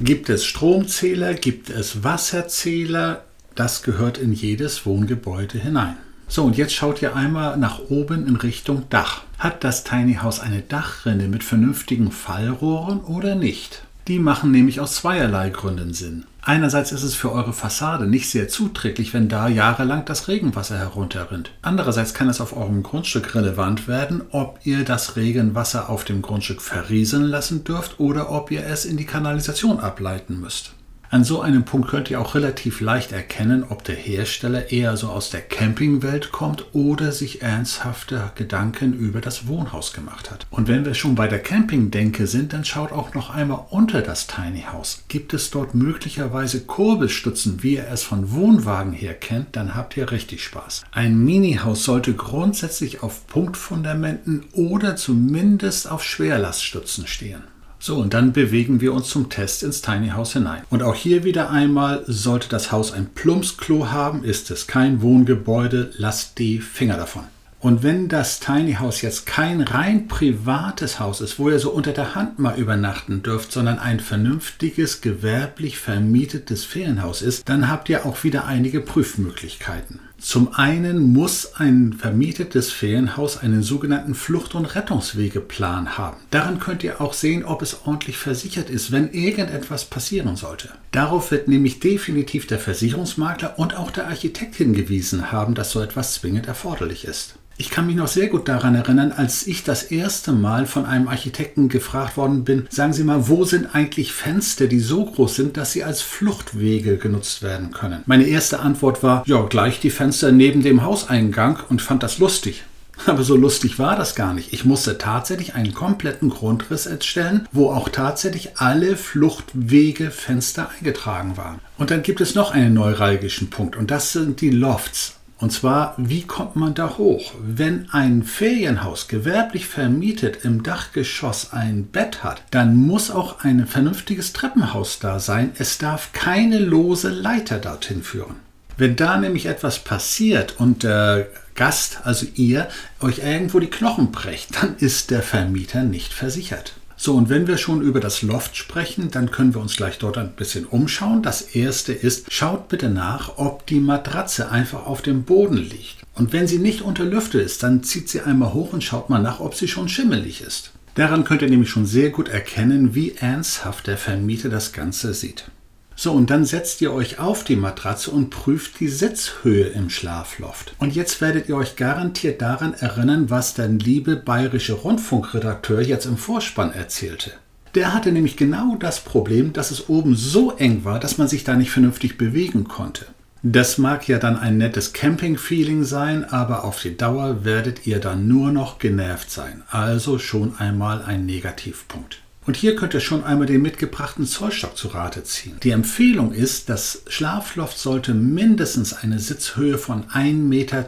Gibt 0.00 0.30
es 0.30 0.44
Stromzähler? 0.44 1.34
Gibt 1.34 1.70
es 1.70 2.02
Wasserzähler? 2.02 3.24
Das 3.54 3.82
gehört 3.82 4.18
in 4.18 4.32
jedes 4.32 4.84
Wohngebäude 4.86 5.58
hinein. 5.58 5.96
So, 6.26 6.44
und 6.44 6.56
jetzt 6.56 6.72
schaut 6.72 7.02
ihr 7.02 7.14
einmal 7.14 7.58
nach 7.58 7.90
oben 7.90 8.26
in 8.26 8.36
Richtung 8.36 8.88
Dach. 8.88 9.22
Hat 9.38 9.64
das 9.64 9.84
Tiny 9.84 10.14
House 10.14 10.40
eine 10.40 10.62
Dachrinne 10.62 11.28
mit 11.28 11.44
vernünftigen 11.44 12.10
Fallrohren 12.10 13.00
oder 13.00 13.34
nicht? 13.34 13.82
Die 14.08 14.18
machen 14.18 14.50
nämlich 14.50 14.80
aus 14.80 14.96
zweierlei 14.96 15.50
Gründen 15.50 15.94
Sinn. 15.94 16.24
Einerseits 16.44 16.90
ist 16.90 17.04
es 17.04 17.14
für 17.14 17.30
eure 17.30 17.52
Fassade 17.52 18.08
nicht 18.08 18.28
sehr 18.28 18.48
zuträglich, 18.48 19.14
wenn 19.14 19.28
da 19.28 19.46
jahrelang 19.46 20.04
das 20.04 20.26
Regenwasser 20.26 20.76
herunterrinnt. 20.76 21.52
Andererseits 21.62 22.14
kann 22.14 22.28
es 22.28 22.40
auf 22.40 22.56
eurem 22.56 22.82
Grundstück 22.82 23.36
relevant 23.36 23.86
werden, 23.86 24.22
ob 24.32 24.58
ihr 24.64 24.84
das 24.84 25.14
Regenwasser 25.14 25.88
auf 25.88 26.04
dem 26.04 26.20
Grundstück 26.20 26.60
verrieseln 26.60 27.22
lassen 27.22 27.62
dürft 27.62 28.00
oder 28.00 28.32
ob 28.32 28.50
ihr 28.50 28.66
es 28.66 28.84
in 28.84 28.96
die 28.96 29.06
Kanalisation 29.06 29.78
ableiten 29.78 30.40
müsst. 30.40 30.72
An 31.12 31.24
so 31.24 31.42
einem 31.42 31.64
Punkt 31.64 31.90
könnt 31.90 32.10
ihr 32.10 32.18
auch 32.18 32.34
relativ 32.34 32.80
leicht 32.80 33.12
erkennen, 33.12 33.66
ob 33.68 33.84
der 33.84 33.96
Hersteller 33.96 34.72
eher 34.72 34.96
so 34.96 35.08
aus 35.08 35.28
der 35.28 35.42
Campingwelt 35.42 36.32
kommt 36.32 36.64
oder 36.72 37.12
sich 37.12 37.42
ernsthafte 37.42 38.32
Gedanken 38.34 38.94
über 38.94 39.20
das 39.20 39.46
Wohnhaus 39.46 39.92
gemacht 39.92 40.30
hat. 40.30 40.46
Und 40.50 40.68
wenn 40.68 40.86
wir 40.86 40.94
schon 40.94 41.14
bei 41.14 41.28
der 41.28 41.40
Campingdenke 41.40 42.26
sind, 42.26 42.54
dann 42.54 42.64
schaut 42.64 42.92
auch 42.92 43.12
noch 43.12 43.28
einmal 43.28 43.66
unter 43.68 44.00
das 44.00 44.26
Tiny 44.26 44.62
House. 44.72 45.04
Gibt 45.08 45.34
es 45.34 45.50
dort 45.50 45.74
möglicherweise 45.74 46.62
Kurbelstützen, 46.62 47.62
wie 47.62 47.74
ihr 47.74 47.88
es 47.88 48.02
von 48.02 48.32
Wohnwagen 48.32 48.94
her 48.94 49.12
kennt, 49.12 49.54
dann 49.54 49.74
habt 49.74 49.98
ihr 49.98 50.10
richtig 50.10 50.42
Spaß. 50.42 50.84
Ein 50.92 51.22
Mini-Haus 51.22 51.84
sollte 51.84 52.14
grundsätzlich 52.14 53.02
auf 53.02 53.26
Punktfundamenten 53.26 54.46
oder 54.54 54.96
zumindest 54.96 55.90
auf 55.90 56.02
Schwerlaststützen 56.04 57.06
stehen. 57.06 57.51
So, 57.84 57.96
und 57.96 58.14
dann 58.14 58.32
bewegen 58.32 58.80
wir 58.80 58.92
uns 58.92 59.08
zum 59.08 59.28
Test 59.28 59.64
ins 59.64 59.82
Tiny 59.82 60.10
House 60.10 60.34
hinein. 60.34 60.62
Und 60.70 60.84
auch 60.84 60.94
hier 60.94 61.24
wieder 61.24 61.50
einmal, 61.50 62.04
sollte 62.06 62.48
das 62.48 62.70
Haus 62.70 62.92
ein 62.92 63.06
Plumpsklo 63.06 63.90
haben, 63.90 64.22
ist 64.22 64.52
es 64.52 64.68
kein 64.68 65.02
Wohngebäude, 65.02 65.90
lasst 65.96 66.38
die 66.38 66.60
Finger 66.60 66.96
davon. 66.96 67.24
Und 67.58 67.82
wenn 67.82 68.08
das 68.08 68.38
Tiny 68.38 68.74
House 68.74 69.02
jetzt 69.02 69.26
kein 69.26 69.62
rein 69.62 70.06
privates 70.06 71.00
Haus 71.00 71.20
ist, 71.20 71.40
wo 71.40 71.50
ihr 71.50 71.58
so 71.58 71.70
unter 71.72 71.90
der 71.90 72.14
Hand 72.14 72.38
mal 72.38 72.56
übernachten 72.56 73.24
dürft, 73.24 73.50
sondern 73.50 73.80
ein 73.80 73.98
vernünftiges, 73.98 75.00
gewerblich 75.00 75.78
vermietetes 75.78 76.64
Ferienhaus 76.64 77.20
ist, 77.20 77.48
dann 77.48 77.68
habt 77.68 77.88
ihr 77.88 78.06
auch 78.06 78.22
wieder 78.22 78.44
einige 78.44 78.80
Prüfmöglichkeiten. 78.80 79.98
Zum 80.22 80.54
einen 80.54 81.12
muss 81.12 81.56
ein 81.56 81.94
vermietetes 81.94 82.70
Ferienhaus 82.70 83.38
einen 83.38 83.64
sogenannten 83.64 84.14
Flucht- 84.14 84.54
und 84.54 84.76
Rettungswegeplan 84.76 85.98
haben. 85.98 86.16
Daran 86.30 86.60
könnt 86.60 86.84
ihr 86.84 87.00
auch 87.00 87.12
sehen, 87.12 87.44
ob 87.44 87.60
es 87.60 87.80
ordentlich 87.84 88.16
versichert 88.18 88.70
ist, 88.70 88.92
wenn 88.92 89.10
irgendetwas 89.10 89.84
passieren 89.84 90.36
sollte. 90.36 90.70
Darauf 90.92 91.32
wird 91.32 91.48
nämlich 91.48 91.80
definitiv 91.80 92.46
der 92.46 92.60
Versicherungsmakler 92.60 93.58
und 93.58 93.76
auch 93.76 93.90
der 93.90 94.06
Architekt 94.06 94.54
hingewiesen 94.54 95.32
haben, 95.32 95.56
dass 95.56 95.72
so 95.72 95.80
etwas 95.80 96.14
zwingend 96.14 96.46
erforderlich 96.46 97.04
ist. 97.04 97.34
Ich 97.62 97.70
kann 97.70 97.86
mich 97.86 97.94
noch 97.94 98.08
sehr 98.08 98.26
gut 98.26 98.48
daran 98.48 98.74
erinnern, 98.74 99.12
als 99.12 99.46
ich 99.46 99.62
das 99.62 99.84
erste 99.84 100.32
Mal 100.32 100.66
von 100.66 100.84
einem 100.84 101.06
Architekten 101.06 101.68
gefragt 101.68 102.16
worden 102.16 102.42
bin, 102.42 102.66
sagen 102.70 102.92
Sie 102.92 103.04
mal, 103.04 103.28
wo 103.28 103.44
sind 103.44 103.72
eigentlich 103.72 104.12
Fenster, 104.12 104.66
die 104.66 104.80
so 104.80 105.04
groß 105.04 105.36
sind, 105.36 105.56
dass 105.56 105.70
sie 105.70 105.84
als 105.84 106.02
Fluchtwege 106.02 106.96
genutzt 106.96 107.40
werden 107.40 107.70
können? 107.70 108.02
Meine 108.04 108.24
erste 108.24 108.58
Antwort 108.58 109.04
war, 109.04 109.22
ja, 109.26 109.42
gleich 109.42 109.78
die 109.78 109.90
Fenster 109.90 110.32
neben 110.32 110.64
dem 110.64 110.82
Hauseingang 110.82 111.60
und 111.68 111.80
fand 111.80 112.02
das 112.02 112.18
lustig. 112.18 112.64
Aber 113.06 113.22
so 113.22 113.36
lustig 113.36 113.78
war 113.78 113.94
das 113.94 114.16
gar 114.16 114.34
nicht. 114.34 114.52
Ich 114.52 114.64
musste 114.64 114.98
tatsächlich 114.98 115.54
einen 115.54 115.72
kompletten 115.72 116.30
Grundriss 116.30 116.86
erstellen, 116.86 117.46
wo 117.52 117.70
auch 117.70 117.90
tatsächlich 117.90 118.56
alle 118.56 118.96
Fluchtwege 118.96 120.10
Fenster 120.10 120.68
eingetragen 120.76 121.36
waren. 121.36 121.60
Und 121.78 121.92
dann 121.92 122.02
gibt 122.02 122.20
es 122.20 122.34
noch 122.34 122.50
einen 122.50 122.74
neuralgischen 122.74 123.50
Punkt 123.50 123.76
und 123.76 123.92
das 123.92 124.12
sind 124.12 124.40
die 124.40 124.50
Lofts. 124.50 125.20
Und 125.42 125.50
zwar, 125.50 125.94
wie 125.96 126.22
kommt 126.22 126.54
man 126.54 126.72
da 126.74 126.98
hoch? 126.98 127.34
Wenn 127.42 127.90
ein 127.90 128.22
Ferienhaus 128.22 129.08
gewerblich 129.08 129.66
vermietet 129.66 130.44
im 130.44 130.62
Dachgeschoss 130.62 131.52
ein 131.52 131.86
Bett 131.86 132.22
hat, 132.22 132.44
dann 132.52 132.76
muss 132.76 133.10
auch 133.10 133.40
ein 133.40 133.66
vernünftiges 133.66 134.32
Treppenhaus 134.32 135.00
da 135.00 135.18
sein. 135.18 135.50
Es 135.58 135.78
darf 135.78 136.12
keine 136.12 136.60
lose 136.60 137.08
Leiter 137.08 137.58
dorthin 137.58 138.04
führen. 138.04 138.36
Wenn 138.76 138.94
da 138.94 139.16
nämlich 139.16 139.46
etwas 139.46 139.80
passiert 139.80 140.60
und 140.60 140.84
der 140.84 141.26
Gast, 141.56 142.02
also 142.04 142.24
ihr, 142.36 142.68
euch 143.00 143.18
irgendwo 143.18 143.58
die 143.58 143.66
Knochen 143.66 144.12
brecht, 144.12 144.62
dann 144.62 144.76
ist 144.76 145.10
der 145.10 145.22
Vermieter 145.22 145.82
nicht 145.82 146.12
versichert. 146.12 146.74
So, 147.04 147.16
und 147.16 147.28
wenn 147.28 147.48
wir 147.48 147.58
schon 147.58 147.82
über 147.82 147.98
das 147.98 148.22
Loft 148.22 148.56
sprechen, 148.56 149.10
dann 149.10 149.32
können 149.32 149.54
wir 149.54 149.60
uns 149.60 149.76
gleich 149.76 149.98
dort 149.98 150.18
ein 150.18 150.36
bisschen 150.36 150.66
umschauen. 150.66 151.20
Das 151.20 151.42
erste 151.42 151.92
ist, 151.92 152.32
schaut 152.32 152.68
bitte 152.68 152.90
nach, 152.90 153.38
ob 153.38 153.66
die 153.66 153.80
Matratze 153.80 154.52
einfach 154.52 154.86
auf 154.86 155.02
dem 155.02 155.24
Boden 155.24 155.56
liegt. 155.56 155.96
Und 156.14 156.32
wenn 156.32 156.46
sie 156.46 156.60
nicht 156.60 156.80
unter 156.80 157.02
Lüfte 157.02 157.40
ist, 157.40 157.64
dann 157.64 157.82
zieht 157.82 158.08
sie 158.08 158.20
einmal 158.20 158.54
hoch 158.54 158.72
und 158.72 158.84
schaut 158.84 159.10
mal 159.10 159.20
nach, 159.20 159.40
ob 159.40 159.56
sie 159.56 159.66
schon 159.66 159.88
schimmelig 159.88 160.42
ist. 160.42 160.70
Daran 160.94 161.24
könnt 161.24 161.42
ihr 161.42 161.50
nämlich 161.50 161.70
schon 161.70 161.86
sehr 161.86 162.10
gut 162.10 162.28
erkennen, 162.28 162.94
wie 162.94 163.16
ernsthaft 163.16 163.88
der 163.88 163.98
Vermieter 163.98 164.48
das 164.48 164.72
Ganze 164.72 165.12
sieht. 165.12 165.46
So, 165.94 166.12
und 166.12 166.30
dann 166.30 166.44
setzt 166.44 166.80
ihr 166.80 166.92
euch 166.92 167.18
auf 167.18 167.44
die 167.44 167.56
Matratze 167.56 168.10
und 168.10 168.30
prüft 168.30 168.80
die 168.80 168.88
Sitzhöhe 168.88 169.66
im 169.66 169.90
Schlafloft. 169.90 170.74
Und 170.78 170.94
jetzt 170.94 171.20
werdet 171.20 171.48
ihr 171.48 171.56
euch 171.56 171.76
garantiert 171.76 172.42
daran 172.42 172.74
erinnern, 172.74 173.30
was 173.30 173.54
der 173.54 173.68
liebe 173.68 174.16
bayerische 174.16 174.72
Rundfunkredakteur 174.72 175.82
jetzt 175.82 176.06
im 176.06 176.16
Vorspann 176.16 176.72
erzählte. 176.72 177.32
Der 177.74 177.94
hatte 177.94 178.12
nämlich 178.12 178.36
genau 178.36 178.76
das 178.76 179.00
Problem, 179.00 179.52
dass 179.52 179.70
es 179.70 179.88
oben 179.88 180.14
so 180.14 180.52
eng 180.52 180.84
war, 180.84 181.00
dass 181.00 181.18
man 181.18 181.28
sich 181.28 181.44
da 181.44 181.54
nicht 181.54 181.70
vernünftig 181.70 182.18
bewegen 182.18 182.64
konnte. 182.64 183.06
Das 183.44 183.76
mag 183.76 184.06
ja 184.06 184.18
dann 184.18 184.38
ein 184.38 184.56
nettes 184.56 184.92
Camping-Feeling 184.92 185.82
sein, 185.82 186.24
aber 186.24 186.62
auf 186.62 186.80
die 186.80 186.96
Dauer 186.96 187.44
werdet 187.44 187.88
ihr 187.88 187.98
dann 187.98 188.28
nur 188.28 188.52
noch 188.52 188.78
genervt 188.78 189.32
sein. 189.32 189.64
Also 189.68 190.20
schon 190.20 190.56
einmal 190.58 191.02
ein 191.02 191.26
Negativpunkt. 191.26 192.21
Und 192.44 192.56
hier 192.56 192.74
könnt 192.74 192.94
ihr 192.94 193.00
schon 193.00 193.22
einmal 193.22 193.46
den 193.46 193.62
mitgebrachten 193.62 194.26
Zollstock 194.26 194.76
zu 194.76 194.88
Rate 194.88 195.22
ziehen. 195.22 195.58
Die 195.62 195.70
Empfehlung 195.70 196.32
ist, 196.32 196.68
das 196.68 197.02
Schlafloft 197.06 197.78
sollte 197.78 198.14
mindestens 198.14 198.92
eine 198.92 199.20
Sitzhöhe 199.20 199.78
von 199.78 200.04
1,20 200.06 200.34
Meter 200.34 200.84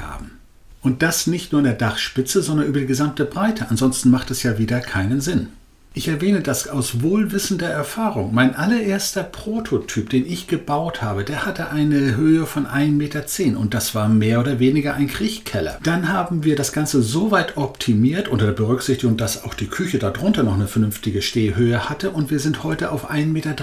haben. 0.00 0.32
Und 0.82 1.02
das 1.02 1.26
nicht 1.26 1.52
nur 1.52 1.60
in 1.60 1.64
der 1.64 1.74
Dachspitze, 1.74 2.42
sondern 2.42 2.66
über 2.66 2.80
die 2.80 2.86
gesamte 2.86 3.24
Breite. 3.24 3.68
Ansonsten 3.70 4.10
macht 4.10 4.30
es 4.30 4.42
ja 4.42 4.58
wieder 4.58 4.80
keinen 4.80 5.22
Sinn. 5.22 5.48
Ich 5.96 6.08
erwähne 6.08 6.40
das 6.40 6.66
aus 6.66 7.02
wohlwissender 7.02 7.68
Erfahrung. 7.68 8.34
Mein 8.34 8.56
allererster 8.56 9.22
Prototyp, 9.22 10.10
den 10.10 10.26
ich 10.26 10.48
gebaut 10.48 11.02
habe, 11.02 11.22
der 11.22 11.46
hatte 11.46 11.70
eine 11.70 12.16
Höhe 12.16 12.46
von 12.46 12.66
1,10 12.66 12.90
Meter 12.90 13.60
und 13.60 13.74
das 13.74 13.94
war 13.94 14.08
mehr 14.08 14.40
oder 14.40 14.58
weniger 14.58 14.94
ein 14.94 15.06
Kriechkeller. 15.06 15.78
Dann 15.84 16.08
haben 16.08 16.42
wir 16.42 16.56
das 16.56 16.72
Ganze 16.72 17.00
so 17.00 17.30
weit 17.30 17.56
optimiert, 17.56 18.26
unter 18.26 18.46
der 18.46 18.54
Berücksichtigung, 18.54 19.16
dass 19.16 19.44
auch 19.44 19.54
die 19.54 19.68
Küche 19.68 20.00
darunter 20.00 20.42
noch 20.42 20.54
eine 20.54 20.66
vernünftige 20.66 21.22
Stehhöhe 21.22 21.88
hatte 21.88 22.10
und 22.10 22.28
wir 22.28 22.40
sind 22.40 22.64
heute 22.64 22.90
auf 22.90 23.08
1,23 23.08 23.26
Meter 23.26 23.54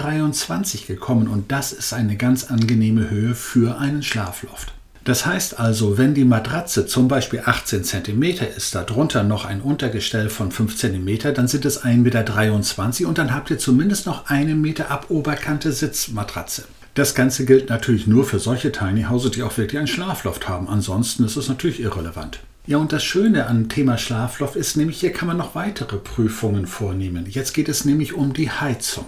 gekommen 0.87 1.27
und 1.27 1.51
das 1.51 1.73
ist 1.73 1.91
eine 1.91 2.15
ganz 2.15 2.45
angenehme 2.45 3.09
Höhe 3.09 3.35
für 3.35 3.77
einen 3.77 4.03
Schlafloft. 4.03 4.71
Das 5.03 5.25
heißt 5.25 5.59
also, 5.59 5.97
wenn 5.97 6.13
die 6.13 6.25
Matratze 6.25 6.85
zum 6.85 7.07
Beispiel 7.07 7.41
18 7.43 7.83
cm 7.83 8.23
ist, 8.55 8.75
darunter 8.75 9.23
noch 9.23 9.45
ein 9.45 9.61
Untergestell 9.61 10.29
von 10.29 10.51
5 10.51 10.77
cm, 10.77 11.33
dann 11.33 11.47
sind 11.47 11.65
es 11.65 11.83
1,23 11.83 11.95
Meter 11.97 13.07
und 13.07 13.17
dann 13.17 13.33
habt 13.33 13.49
ihr 13.49 13.57
zumindest 13.57 14.05
noch 14.05 14.27
eine 14.29 14.53
Meter 14.53 14.91
ab 14.91 15.07
Oberkante 15.09 15.71
Sitzmatratze. 15.71 16.65
Das 16.93 17.15
Ganze 17.15 17.45
gilt 17.45 17.69
natürlich 17.69 18.05
nur 18.05 18.25
für 18.25 18.37
solche 18.37 18.71
Tiny 18.71 19.03
Houses, 19.03 19.31
die 19.31 19.43
auch 19.43 19.57
wirklich 19.57 19.79
ein 19.79 19.87
Schlafloft 19.87 20.47
haben. 20.47 20.67
Ansonsten 20.67 21.23
ist 21.23 21.37
es 21.37 21.47
natürlich 21.47 21.79
irrelevant. 21.79 22.39
Ja, 22.67 22.77
und 22.77 22.91
das 22.91 23.03
Schöne 23.03 23.47
am 23.47 23.69
Thema 23.69 23.97
Schlafloft 23.97 24.55
ist 24.55 24.77
nämlich, 24.77 24.99
hier 24.99 25.13
kann 25.13 25.27
man 25.27 25.37
noch 25.37 25.55
weitere 25.55 25.97
Prüfungen 25.97 26.67
vornehmen. 26.67 27.25
Jetzt 27.27 27.53
geht 27.53 27.69
es 27.69 27.85
nämlich 27.85 28.13
um 28.13 28.33
die 28.33 28.51
Heizung. 28.51 29.05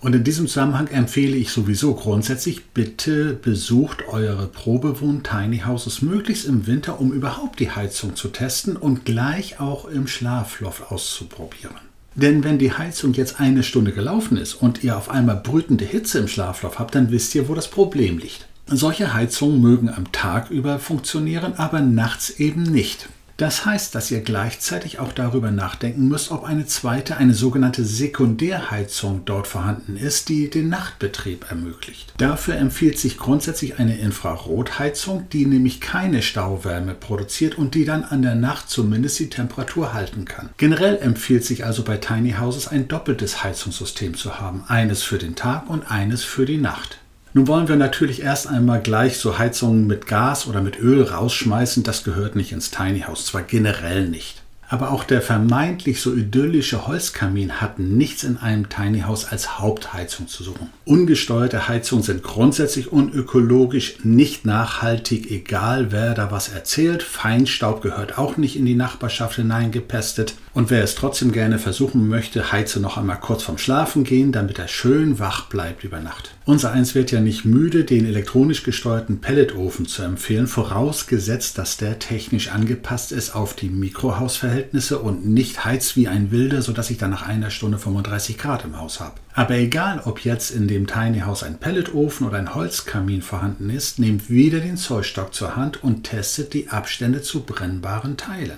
Und 0.00 0.14
in 0.14 0.24
diesem 0.24 0.46
Zusammenhang 0.46 0.88
empfehle 0.88 1.36
ich 1.36 1.50
sowieso 1.50 1.94
grundsätzlich, 1.94 2.66
bitte 2.66 3.32
besucht 3.32 4.06
eure 4.08 4.46
Probewohn 4.46 5.22
Tiny 5.22 5.60
Houses 5.60 6.02
möglichst 6.02 6.46
im 6.46 6.66
Winter, 6.66 7.00
um 7.00 7.12
überhaupt 7.12 7.60
die 7.60 7.70
Heizung 7.70 8.14
zu 8.14 8.28
testen 8.28 8.76
und 8.76 9.04
gleich 9.04 9.58
auch 9.58 9.86
im 9.86 10.06
Schlafloft 10.06 10.90
auszuprobieren. 10.92 11.76
Denn 12.14 12.44
wenn 12.44 12.58
die 12.58 12.72
Heizung 12.72 13.12
jetzt 13.14 13.40
eine 13.40 13.62
Stunde 13.62 13.92
gelaufen 13.92 14.36
ist 14.36 14.54
und 14.54 14.82
ihr 14.84 14.96
auf 14.96 15.10
einmal 15.10 15.36
brütende 15.36 15.84
Hitze 15.84 16.18
im 16.18 16.28
Schlafloft 16.28 16.78
habt, 16.78 16.94
dann 16.94 17.10
wisst 17.10 17.34
ihr, 17.34 17.48
wo 17.48 17.54
das 17.54 17.68
Problem 17.68 18.18
liegt. 18.18 18.46
Solche 18.66 19.14
Heizungen 19.14 19.60
mögen 19.60 19.88
am 19.88 20.10
Tag 20.12 20.50
über 20.50 20.78
funktionieren, 20.78 21.54
aber 21.54 21.80
nachts 21.80 22.30
eben 22.30 22.62
nicht. 22.64 23.08
Das 23.36 23.66
heißt, 23.66 23.94
dass 23.94 24.10
ihr 24.10 24.22
gleichzeitig 24.22 24.98
auch 24.98 25.12
darüber 25.12 25.50
nachdenken 25.50 26.08
müsst, 26.08 26.30
ob 26.30 26.44
eine 26.44 26.64
zweite, 26.66 27.18
eine 27.18 27.34
sogenannte 27.34 27.84
Sekundärheizung 27.84 29.22
dort 29.26 29.46
vorhanden 29.46 29.96
ist, 29.96 30.30
die 30.30 30.48
den 30.48 30.70
Nachtbetrieb 30.70 31.50
ermöglicht. 31.50 32.14
Dafür 32.16 32.56
empfiehlt 32.56 32.98
sich 32.98 33.18
grundsätzlich 33.18 33.78
eine 33.78 33.98
Infrarotheizung, 33.98 35.28
die 35.30 35.44
nämlich 35.44 35.82
keine 35.82 36.22
Stauwärme 36.22 36.94
produziert 36.94 37.58
und 37.58 37.74
die 37.74 37.84
dann 37.84 38.04
an 38.04 38.22
der 38.22 38.36
Nacht 38.36 38.70
zumindest 38.70 39.18
die 39.18 39.28
Temperatur 39.28 39.92
halten 39.92 40.24
kann. 40.24 40.48
Generell 40.56 40.96
empfiehlt 40.96 41.44
sich 41.44 41.66
also 41.66 41.82
bei 41.82 41.98
Tiny 41.98 42.36
Houses 42.40 42.68
ein 42.68 42.88
doppeltes 42.88 43.44
Heizungssystem 43.44 44.14
zu 44.14 44.40
haben, 44.40 44.64
eines 44.66 45.02
für 45.02 45.18
den 45.18 45.34
Tag 45.34 45.68
und 45.68 45.90
eines 45.90 46.24
für 46.24 46.46
die 46.46 46.58
Nacht. 46.58 46.98
Nun 47.36 47.48
wollen 47.48 47.68
wir 47.68 47.76
natürlich 47.76 48.22
erst 48.22 48.46
einmal 48.46 48.80
gleich 48.80 49.18
so 49.18 49.36
Heizungen 49.36 49.86
mit 49.86 50.06
Gas 50.06 50.46
oder 50.46 50.62
mit 50.62 50.78
Öl 50.78 51.02
rausschmeißen. 51.02 51.82
Das 51.82 52.02
gehört 52.02 52.34
nicht 52.34 52.50
ins 52.50 52.70
Tiny 52.70 53.00
House, 53.00 53.26
zwar 53.26 53.42
generell 53.42 54.08
nicht. 54.08 54.45
Aber 54.68 54.90
auch 54.90 55.04
der 55.04 55.22
vermeintlich 55.22 56.00
so 56.00 56.12
idyllische 56.12 56.88
Holzkamin 56.88 57.60
hat 57.60 57.78
nichts 57.78 58.24
in 58.24 58.36
einem 58.36 58.68
Tiny 58.68 59.00
House 59.02 59.26
als 59.26 59.60
Hauptheizung 59.60 60.26
zu 60.26 60.42
suchen. 60.42 60.70
Ungesteuerte 60.84 61.68
Heizungen 61.68 62.02
sind 62.02 62.24
grundsätzlich 62.24 62.90
unökologisch, 62.90 63.96
nicht 64.02 64.44
nachhaltig, 64.44 65.30
egal 65.30 65.92
wer 65.92 66.14
da 66.14 66.32
was 66.32 66.48
erzählt. 66.48 67.04
Feinstaub 67.04 67.80
gehört 67.80 68.18
auch 68.18 68.36
nicht 68.36 68.56
in 68.56 68.66
die 68.66 68.74
Nachbarschaft 68.74 69.36
hineingepestet. 69.36 70.34
Und 70.52 70.70
wer 70.70 70.82
es 70.82 70.94
trotzdem 70.94 71.32
gerne 71.32 71.58
versuchen 71.58 72.08
möchte, 72.08 72.50
heize 72.50 72.80
noch 72.80 72.96
einmal 72.96 73.20
kurz 73.20 73.42
vorm 73.42 73.58
Schlafen 73.58 74.04
gehen, 74.04 74.32
damit 74.32 74.58
er 74.58 74.68
schön 74.68 75.18
wach 75.18 75.48
bleibt 75.48 75.84
über 75.84 76.00
Nacht. 76.00 76.34
Unser 76.44 76.72
eins 76.72 76.94
wird 76.94 77.12
ja 77.12 77.20
nicht 77.20 77.44
müde, 77.44 77.84
den 77.84 78.06
elektronisch 78.06 78.62
gesteuerten 78.62 79.20
Pelletofen 79.20 79.86
zu 79.86 80.02
empfehlen, 80.02 80.46
vorausgesetzt, 80.46 81.58
dass 81.58 81.76
der 81.76 81.98
technisch 81.98 82.48
angepasst 82.48 83.12
ist 83.12 83.34
auf 83.34 83.54
die 83.54 83.68
Mikrohausverhältnisse 83.68 84.55
Verhältnisse 84.56 85.00
und 85.00 85.26
nicht 85.26 85.66
heizt 85.66 85.96
wie 85.96 86.08
ein 86.08 86.30
Wilder, 86.30 86.62
sodass 86.62 86.88
ich 86.88 86.96
dann 86.96 87.10
nach 87.10 87.26
einer 87.26 87.50
Stunde 87.50 87.76
35 87.76 88.38
Grad 88.38 88.64
im 88.64 88.78
Haus 88.78 89.00
habe. 89.00 89.12
Aber 89.34 89.54
egal, 89.54 90.00
ob 90.06 90.20
jetzt 90.20 90.50
in 90.50 90.66
dem 90.66 90.86
Tiny 90.86 91.20
House 91.20 91.42
ein 91.42 91.58
Pelletofen 91.58 92.26
oder 92.26 92.38
ein 92.38 92.54
Holzkamin 92.54 93.20
vorhanden 93.20 93.68
ist, 93.68 93.98
nehmt 93.98 94.30
wieder 94.30 94.60
den 94.60 94.78
Zollstock 94.78 95.34
zur 95.34 95.56
Hand 95.56 95.84
und 95.84 96.04
testet 96.04 96.54
die 96.54 96.70
Abstände 96.70 97.20
zu 97.20 97.40
brennbaren 97.42 98.16
Teilen. 98.16 98.56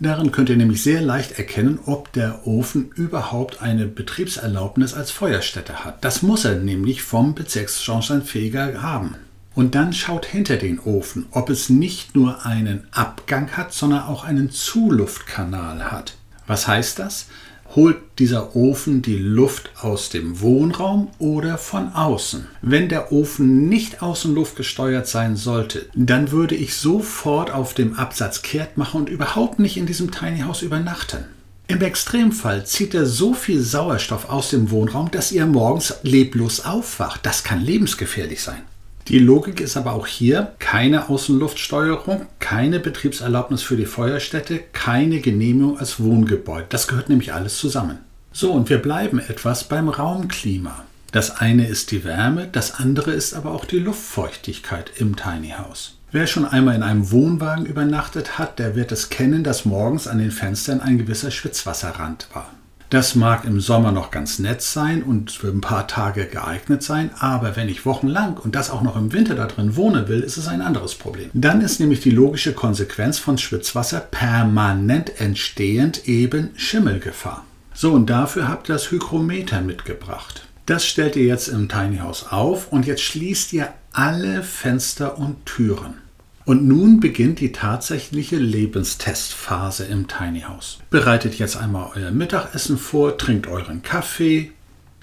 Darin 0.00 0.32
könnt 0.32 0.48
ihr 0.48 0.56
nämlich 0.56 0.82
sehr 0.82 1.02
leicht 1.02 1.38
erkennen, 1.38 1.78
ob 1.86 2.12
der 2.12 2.44
Ofen 2.44 2.90
überhaupt 2.96 3.62
eine 3.62 3.86
Betriebserlaubnis 3.86 4.92
als 4.92 5.12
Feuerstätte 5.12 5.84
hat. 5.84 6.04
Das 6.04 6.22
muss 6.22 6.44
er 6.44 6.56
nämlich 6.56 7.02
vom 7.02 7.36
Bezirksschornsteinfeger 7.36 8.82
haben. 8.82 9.14
Und 9.58 9.74
dann 9.74 9.92
schaut 9.92 10.24
hinter 10.24 10.56
den 10.56 10.78
Ofen, 10.78 11.26
ob 11.32 11.50
es 11.50 11.68
nicht 11.68 12.14
nur 12.14 12.46
einen 12.46 12.86
Abgang 12.92 13.56
hat, 13.56 13.72
sondern 13.72 14.04
auch 14.04 14.22
einen 14.22 14.52
Zuluftkanal 14.52 15.90
hat. 15.90 16.14
Was 16.46 16.68
heißt 16.68 17.00
das? 17.00 17.26
Holt 17.74 17.96
dieser 18.20 18.54
Ofen 18.54 19.02
die 19.02 19.18
Luft 19.18 19.72
aus 19.80 20.10
dem 20.10 20.40
Wohnraum 20.42 21.08
oder 21.18 21.58
von 21.58 21.92
außen? 21.92 22.46
Wenn 22.62 22.88
der 22.88 23.10
Ofen 23.10 23.68
nicht 23.68 24.00
Außenluft 24.00 24.54
gesteuert 24.54 25.08
sein 25.08 25.34
sollte, 25.34 25.86
dann 25.92 26.30
würde 26.30 26.54
ich 26.54 26.76
sofort 26.76 27.50
auf 27.50 27.74
dem 27.74 27.94
Absatz 27.94 28.42
kehrt 28.42 28.76
machen 28.76 29.00
und 29.00 29.08
überhaupt 29.08 29.58
nicht 29.58 29.76
in 29.76 29.86
diesem 29.86 30.12
Tiny 30.12 30.42
House 30.42 30.62
übernachten. 30.62 31.24
Im 31.66 31.82
Extremfall 31.82 32.64
zieht 32.64 32.94
er 32.94 33.06
so 33.06 33.34
viel 33.34 33.60
Sauerstoff 33.60 34.30
aus 34.30 34.50
dem 34.50 34.70
Wohnraum, 34.70 35.10
dass 35.10 35.32
ihr 35.32 35.46
morgens 35.46 35.94
leblos 36.02 36.64
aufwacht. 36.64 37.26
Das 37.26 37.42
kann 37.42 37.60
lebensgefährlich 37.60 38.40
sein. 38.40 38.62
Die 39.08 39.18
Logik 39.18 39.62
ist 39.62 39.78
aber 39.78 39.94
auch 39.94 40.06
hier 40.06 40.52
keine 40.58 41.08
Außenluftsteuerung, 41.08 42.26
keine 42.40 42.78
Betriebserlaubnis 42.78 43.62
für 43.62 43.78
die 43.78 43.86
Feuerstätte, 43.86 44.60
keine 44.74 45.20
Genehmigung 45.20 45.78
als 45.78 45.98
Wohngebäude. 45.98 46.66
Das 46.68 46.88
gehört 46.88 47.08
nämlich 47.08 47.32
alles 47.32 47.56
zusammen. 47.56 48.00
So, 48.32 48.52
und 48.52 48.68
wir 48.68 48.76
bleiben 48.76 49.18
etwas 49.18 49.64
beim 49.64 49.88
Raumklima. 49.88 50.84
Das 51.10 51.40
eine 51.40 51.66
ist 51.66 51.90
die 51.90 52.04
Wärme, 52.04 52.48
das 52.52 52.74
andere 52.74 53.12
ist 53.12 53.32
aber 53.32 53.52
auch 53.52 53.64
die 53.64 53.78
Luftfeuchtigkeit 53.78 54.92
im 54.98 55.16
Tiny 55.16 55.54
House. 55.56 55.94
Wer 56.12 56.26
schon 56.26 56.44
einmal 56.44 56.74
in 56.74 56.82
einem 56.82 57.10
Wohnwagen 57.10 57.64
übernachtet 57.64 58.38
hat, 58.38 58.58
der 58.58 58.76
wird 58.76 58.92
es 58.92 59.08
kennen, 59.08 59.42
dass 59.42 59.64
morgens 59.64 60.06
an 60.06 60.18
den 60.18 60.30
Fenstern 60.30 60.80
ein 60.80 60.98
gewisser 60.98 61.30
Schwitzwasserrand 61.30 62.28
war. 62.34 62.50
Das 62.90 63.14
mag 63.14 63.44
im 63.44 63.60
Sommer 63.60 63.92
noch 63.92 64.10
ganz 64.10 64.38
nett 64.38 64.62
sein 64.62 65.02
und 65.02 65.30
für 65.30 65.48
ein 65.48 65.60
paar 65.60 65.86
Tage 65.86 66.24
geeignet 66.24 66.82
sein, 66.82 67.10
aber 67.18 67.54
wenn 67.54 67.68
ich 67.68 67.84
wochenlang 67.84 68.38
und 68.38 68.54
das 68.54 68.70
auch 68.70 68.80
noch 68.80 68.96
im 68.96 69.12
Winter 69.12 69.34
da 69.34 69.46
drin 69.46 69.76
wohnen 69.76 70.08
will, 70.08 70.20
ist 70.20 70.38
es 70.38 70.48
ein 70.48 70.62
anderes 70.62 70.94
Problem. 70.94 71.28
Dann 71.34 71.60
ist 71.60 71.80
nämlich 71.80 72.00
die 72.00 72.10
logische 72.10 72.54
Konsequenz 72.54 73.18
von 73.18 73.36
Schwitzwasser 73.36 74.00
permanent 74.00 75.20
entstehend 75.20 76.08
eben 76.08 76.50
Schimmelgefahr. 76.56 77.44
So, 77.74 77.92
und 77.92 78.08
dafür 78.08 78.48
habt 78.48 78.70
ihr 78.70 78.72
das 78.72 78.90
Hygrometer 78.90 79.60
mitgebracht. 79.60 80.46
Das 80.64 80.86
stellt 80.86 81.14
ihr 81.16 81.24
jetzt 81.24 81.48
im 81.48 81.68
Tiny 81.68 81.98
House 81.98 82.26
auf 82.30 82.72
und 82.72 82.86
jetzt 82.86 83.02
schließt 83.02 83.52
ihr 83.52 83.68
alle 83.92 84.42
Fenster 84.42 85.18
und 85.18 85.44
Türen. 85.44 85.94
Und 86.48 86.66
nun 86.66 86.98
beginnt 86.98 87.40
die 87.40 87.52
tatsächliche 87.52 88.38
Lebenstestphase 88.38 89.84
im 89.84 90.08
Tiny 90.08 90.40
House. 90.40 90.78
Bereitet 90.88 91.38
jetzt 91.38 91.58
einmal 91.58 91.90
euer 91.94 92.10
Mittagessen 92.10 92.78
vor, 92.78 93.18
trinkt 93.18 93.46
euren 93.46 93.82
Kaffee, 93.82 94.52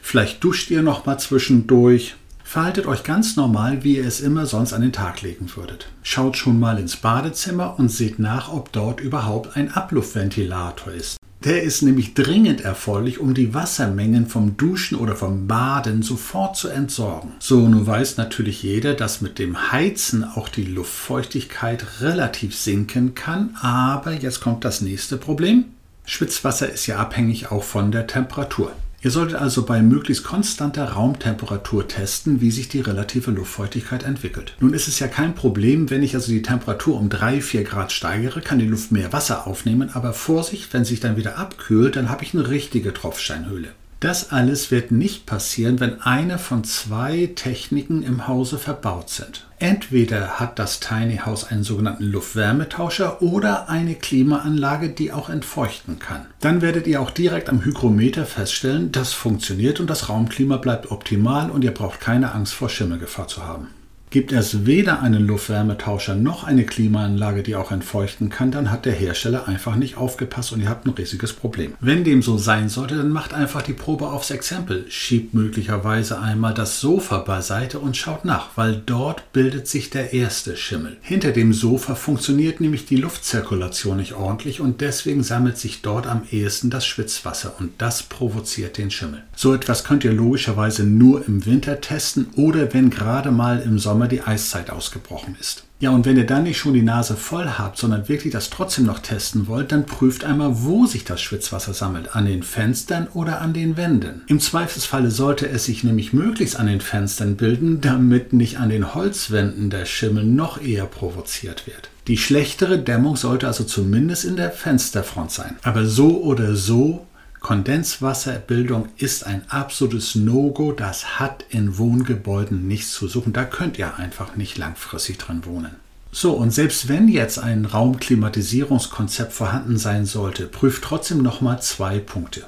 vielleicht 0.02 0.44
duscht 0.44 0.72
ihr 0.72 0.82
noch 0.82 1.06
mal 1.06 1.20
zwischendurch. 1.20 2.16
Verhaltet 2.44 2.88
euch 2.88 3.04
ganz 3.04 3.36
normal, 3.36 3.84
wie 3.84 3.98
ihr 3.98 4.08
es 4.08 4.22
immer 4.22 4.48
sonst 4.48 4.74
an 4.74 4.82
den 4.82 4.92
Tag 4.92 5.22
legen 5.22 5.48
würdet. 5.56 5.88
Schaut 6.02 6.36
schon 6.36 6.60
mal 6.60 6.80
ins 6.80 6.98
Badezimmer 6.98 7.78
und 7.78 7.90
seht 7.90 8.18
nach, 8.18 8.52
ob 8.52 8.72
dort 8.72 9.00
überhaupt 9.00 9.56
ein 9.56 9.72
Abluftventilator 9.72 10.94
ist. 10.94 11.18
Der 11.46 11.62
ist 11.62 11.84
nämlich 11.84 12.16
dringend 12.16 12.62
erforderlich, 12.62 13.20
um 13.20 13.36
die 13.36 13.54
Wassermengen 13.54 14.26
vom 14.26 14.58
Duschen 14.58 14.98
oder 14.98 15.16
vom 15.16 15.46
Baden 15.46 16.02
sofort 16.02 16.58
zu 16.58 16.70
entsorgen. 16.70 17.34
So, 17.38 17.60
nun 17.60 17.86
weiß 17.86 18.18
natürlich 18.18 18.64
jeder, 18.64 18.96
dass 18.96 19.22
mit 19.22 19.38
dem 19.38 19.72
Heizen 19.72 20.24
auch 20.24 20.50
die 20.50 20.64
Luftfeuchtigkeit 20.64 22.02
relativ 22.02 22.56
sinken 22.56 23.14
kann, 23.14 23.56
aber 23.62 24.14
jetzt 24.14 24.42
kommt 24.42 24.66
das 24.66 24.82
nächste 24.82 25.18
Problem. 25.18 25.66
Schwitzwasser 26.08 26.72
ist 26.72 26.88
ja 26.88 26.98
abhängig 26.98 27.52
auch 27.52 27.64
von 27.64 27.92
der 27.92 28.08
Temperatur. 28.08 28.72
Ihr 29.06 29.12
solltet 29.12 29.40
also 29.40 29.68
bei 29.68 29.84
möglichst 29.84 30.24
konstanter 30.24 30.94
Raumtemperatur 30.94 31.88
testen, 31.88 32.42
wie 32.42 32.50
sich 32.50 32.70
die 32.70 32.80
relative 32.80 33.30
Luftfeuchtigkeit 33.30 34.02
entwickelt. 34.02 34.56
Nun 34.60 34.74
ist 34.74 34.88
es 34.88 34.98
ja 34.98 35.08
kein 35.08 35.36
Problem, 35.36 35.92
wenn 35.92 36.02
ich 36.02 36.16
also 36.16 36.32
die 36.32 36.42
Temperatur 36.42 36.98
um 36.98 37.10
3, 37.10 37.40
4 37.40 37.64
Grad 37.66 37.92
steigere, 37.92 38.42
kann 38.42 38.58
die 38.58 38.66
Luft 38.66 38.92
mehr 38.92 39.14
Wasser 39.14 39.46
aufnehmen, 39.46 39.92
aber 39.94 40.14
Vorsicht, 40.14 40.74
wenn 40.74 40.86
sich 40.86 41.02
dann 41.02 41.18
wieder 41.18 41.38
abkühlt, 41.38 41.98
dann 41.98 42.10
habe 42.10 42.24
ich 42.24 42.34
eine 42.34 42.50
richtige 42.50 42.96
Tropfsteinhöhle. 42.96 43.68
Das 44.00 44.32
alles 44.32 44.72
wird 44.72 44.92
nicht 44.92 45.26
passieren, 45.26 45.80
wenn 45.80 46.02
eine 46.02 46.38
von 46.38 46.64
zwei 46.64 47.32
Techniken 47.34 48.04
im 48.04 48.28
Hause 48.28 48.60
verbaut 48.60 49.10
sind. 49.10 49.48
Entweder 49.58 50.40
hat 50.40 50.60
das 50.60 50.82
Tiny 50.82 51.18
House 51.26 51.46
einen 51.46 51.64
sogenannten 51.64 52.04
Luftwärmetauscher 52.04 53.22
oder 53.22 53.70
eine 53.70 53.96
Klimaanlage, 53.96 54.90
die 54.90 55.14
auch 55.14 55.30
entfeuchten 55.30 55.98
kann. 55.98 56.26
Dann 56.42 56.62
werdet 56.62 56.88
ihr 56.88 57.02
auch 57.02 57.10
direkt 57.10 57.48
am 57.48 57.64
Hygrometer 57.64 58.26
feststellen, 58.26 58.92
das 58.92 59.14
funktioniert 59.14 59.80
und 59.80 59.90
das 59.90 60.10
Raumklima 60.10 60.58
bleibt 60.58 60.92
optimal 60.92 61.50
und 61.50 61.64
ihr 61.64 61.74
braucht 61.74 62.02
keine 62.02 62.34
Angst 62.34 62.54
vor 62.54 62.70
Schimmelgefahr 62.70 63.28
zu 63.30 63.46
haben. 63.46 63.70
Gibt 64.16 64.32
es 64.32 64.66
weder 64.66 65.02
einen 65.02 65.28
Luftwärmetauscher 65.28 66.16
noch 66.16 66.46
eine 66.46 66.64
Klimaanlage, 66.64 67.44
die 67.44 67.58
auch 67.58 67.74
entfeuchten 67.74 68.30
kann, 68.30 68.50
dann 68.50 68.72
hat 68.72 68.86
der 68.86 68.94
Hersteller 68.94 69.50
einfach 69.50 69.76
nicht 69.76 69.98
aufgepasst 69.98 70.54
und 70.54 70.62
ihr 70.62 70.70
habt 70.70 70.86
ein 70.86 70.92
riesiges 70.92 71.34
Problem. 71.34 71.74
Wenn 71.82 72.06
dem 72.06 72.22
so 72.22 72.38
sein 72.38 72.70
sollte, 72.70 72.96
dann 72.96 73.10
macht 73.10 73.34
einfach 73.34 73.62
die 73.62 73.74
Probe 73.74 74.08
aufs 74.08 74.32
Exempel. 74.32 74.86
Schiebt 74.88 75.34
möglicherweise 75.34 76.22
einmal 76.22 76.54
das 76.54 76.80
Sofa 76.80 77.18
beiseite 77.18 77.80
und 77.80 77.98
schaut 77.98 78.24
nach, 78.24 78.52
weil 78.56 78.82
dort 78.86 79.34
bildet 79.34 79.68
sich 79.68 79.90
der 79.90 80.14
erste 80.14 80.56
Schimmel. 80.56 80.96
Hinter 81.02 81.34
dem 81.34 81.52
Sofa 81.52 81.94
funktioniert 81.94 82.62
nämlich 82.62 82.86
die 82.86 82.96
Luftzirkulation 82.96 83.98
nicht 83.98 84.14
ordentlich 84.14 84.62
und 84.62 84.80
deswegen 84.80 85.24
sammelt 85.24 85.58
sich 85.58 85.82
dort 85.82 86.08
am 86.08 86.22
ehesten 86.32 86.70
das 86.70 86.86
Schwitzwasser 86.86 87.56
und 87.60 87.74
das 87.80 88.04
provoziert 88.04 88.78
den 88.78 88.92
Schimmel. 88.92 89.24
So 89.36 89.54
etwas 89.54 89.84
könnt 89.84 90.06
ihr 90.06 90.14
logischerweise 90.14 90.86
nur 90.86 91.28
im 91.28 91.46
Winter 91.46 91.82
testen 91.82 92.28
oder 92.38 92.74
wenn 92.74 92.90
gerade 92.90 93.32
mal 93.32 93.60
im 93.60 93.78
Sommer 93.78 94.05
Sommer 94.06 94.08
die 94.08 94.22
Eiszeit 94.22 94.70
ausgebrochen 94.70 95.36
ist. 95.40 95.64
Ja, 95.80 95.90
und 95.90 96.06
wenn 96.06 96.18
ihr 96.18 96.26
dann 96.26 96.44
nicht 96.44 96.58
schon 96.58 96.74
die 96.74 96.82
Nase 96.82 97.16
voll 97.16 97.48
habt, 97.58 97.78
sondern 97.78 98.08
wirklich 98.08 98.32
das 98.32 98.50
trotzdem 98.50 98.86
noch 98.86 99.00
testen 99.00 99.48
wollt, 99.48 99.72
dann 99.72 99.86
prüft 99.86 100.24
einmal, 100.24 100.64
wo 100.64 100.86
sich 100.86 101.04
das 101.04 101.22
Schwitzwasser 101.22 101.74
sammelt. 101.74 102.16
An 102.16 102.26
den 102.26 102.44
Fenstern 102.44 103.08
oder 103.14 103.42
an 103.42 103.54
den 103.54 103.78
Wänden. 103.78 104.22
Im 104.28 104.40
Zweifelsfalle 104.40 105.12
sollte 105.12 105.50
es 105.50 105.66
sich 105.66 105.84
nämlich 105.84 106.14
möglichst 106.14 106.58
an 106.58 106.68
den 106.68 106.82
Fenstern 106.82 107.36
bilden, 107.36 107.82
damit 107.82 108.32
nicht 108.32 108.60
an 108.60 108.70
den 108.70 108.94
Holzwänden 108.96 109.70
der 109.70 109.86
Schimmel 109.86 110.24
noch 110.24 110.62
eher 110.62 110.86
provoziert 110.86 111.68
wird. 111.68 111.90
Die 112.08 112.18
schlechtere 112.18 112.78
Dämmung 112.78 113.16
sollte 113.16 113.48
also 113.48 113.64
zumindest 113.64 114.26
in 114.26 114.36
der 114.36 114.52
Fensterfront 114.52 115.32
sein. 115.32 115.56
Aber 115.64 115.86
so 115.86 116.22
oder 116.22 116.56
so 116.56 117.06
Kondenswasserbildung 117.46 118.90
ist 118.98 119.28
ein 119.28 119.44
absolutes 119.52 120.16
No-Go. 120.16 120.72
Das 120.72 121.20
hat 121.20 121.46
in 121.50 121.78
Wohngebäuden 121.78 122.68
nichts 122.68 122.94
zu 122.94 123.08
suchen. 123.08 123.34
Da 123.34 123.46
könnt 123.46 123.78
ihr 123.78 123.98
einfach 123.98 124.36
nicht 124.36 124.58
langfristig 124.58 125.20
drin 125.20 125.46
wohnen. 125.46 125.76
So, 126.12 126.32
und 126.34 126.50
selbst 126.50 126.88
wenn 126.88 127.08
jetzt 127.08 127.38
ein 127.38 127.66
Raumklimatisierungskonzept 127.66 129.32
vorhanden 129.32 129.78
sein 129.78 130.08
sollte, 130.08 130.48
prüft 130.48 130.84
trotzdem 130.84 131.22
nochmal 131.22 131.62
zwei 131.62 132.00
Punkte. 132.00 132.46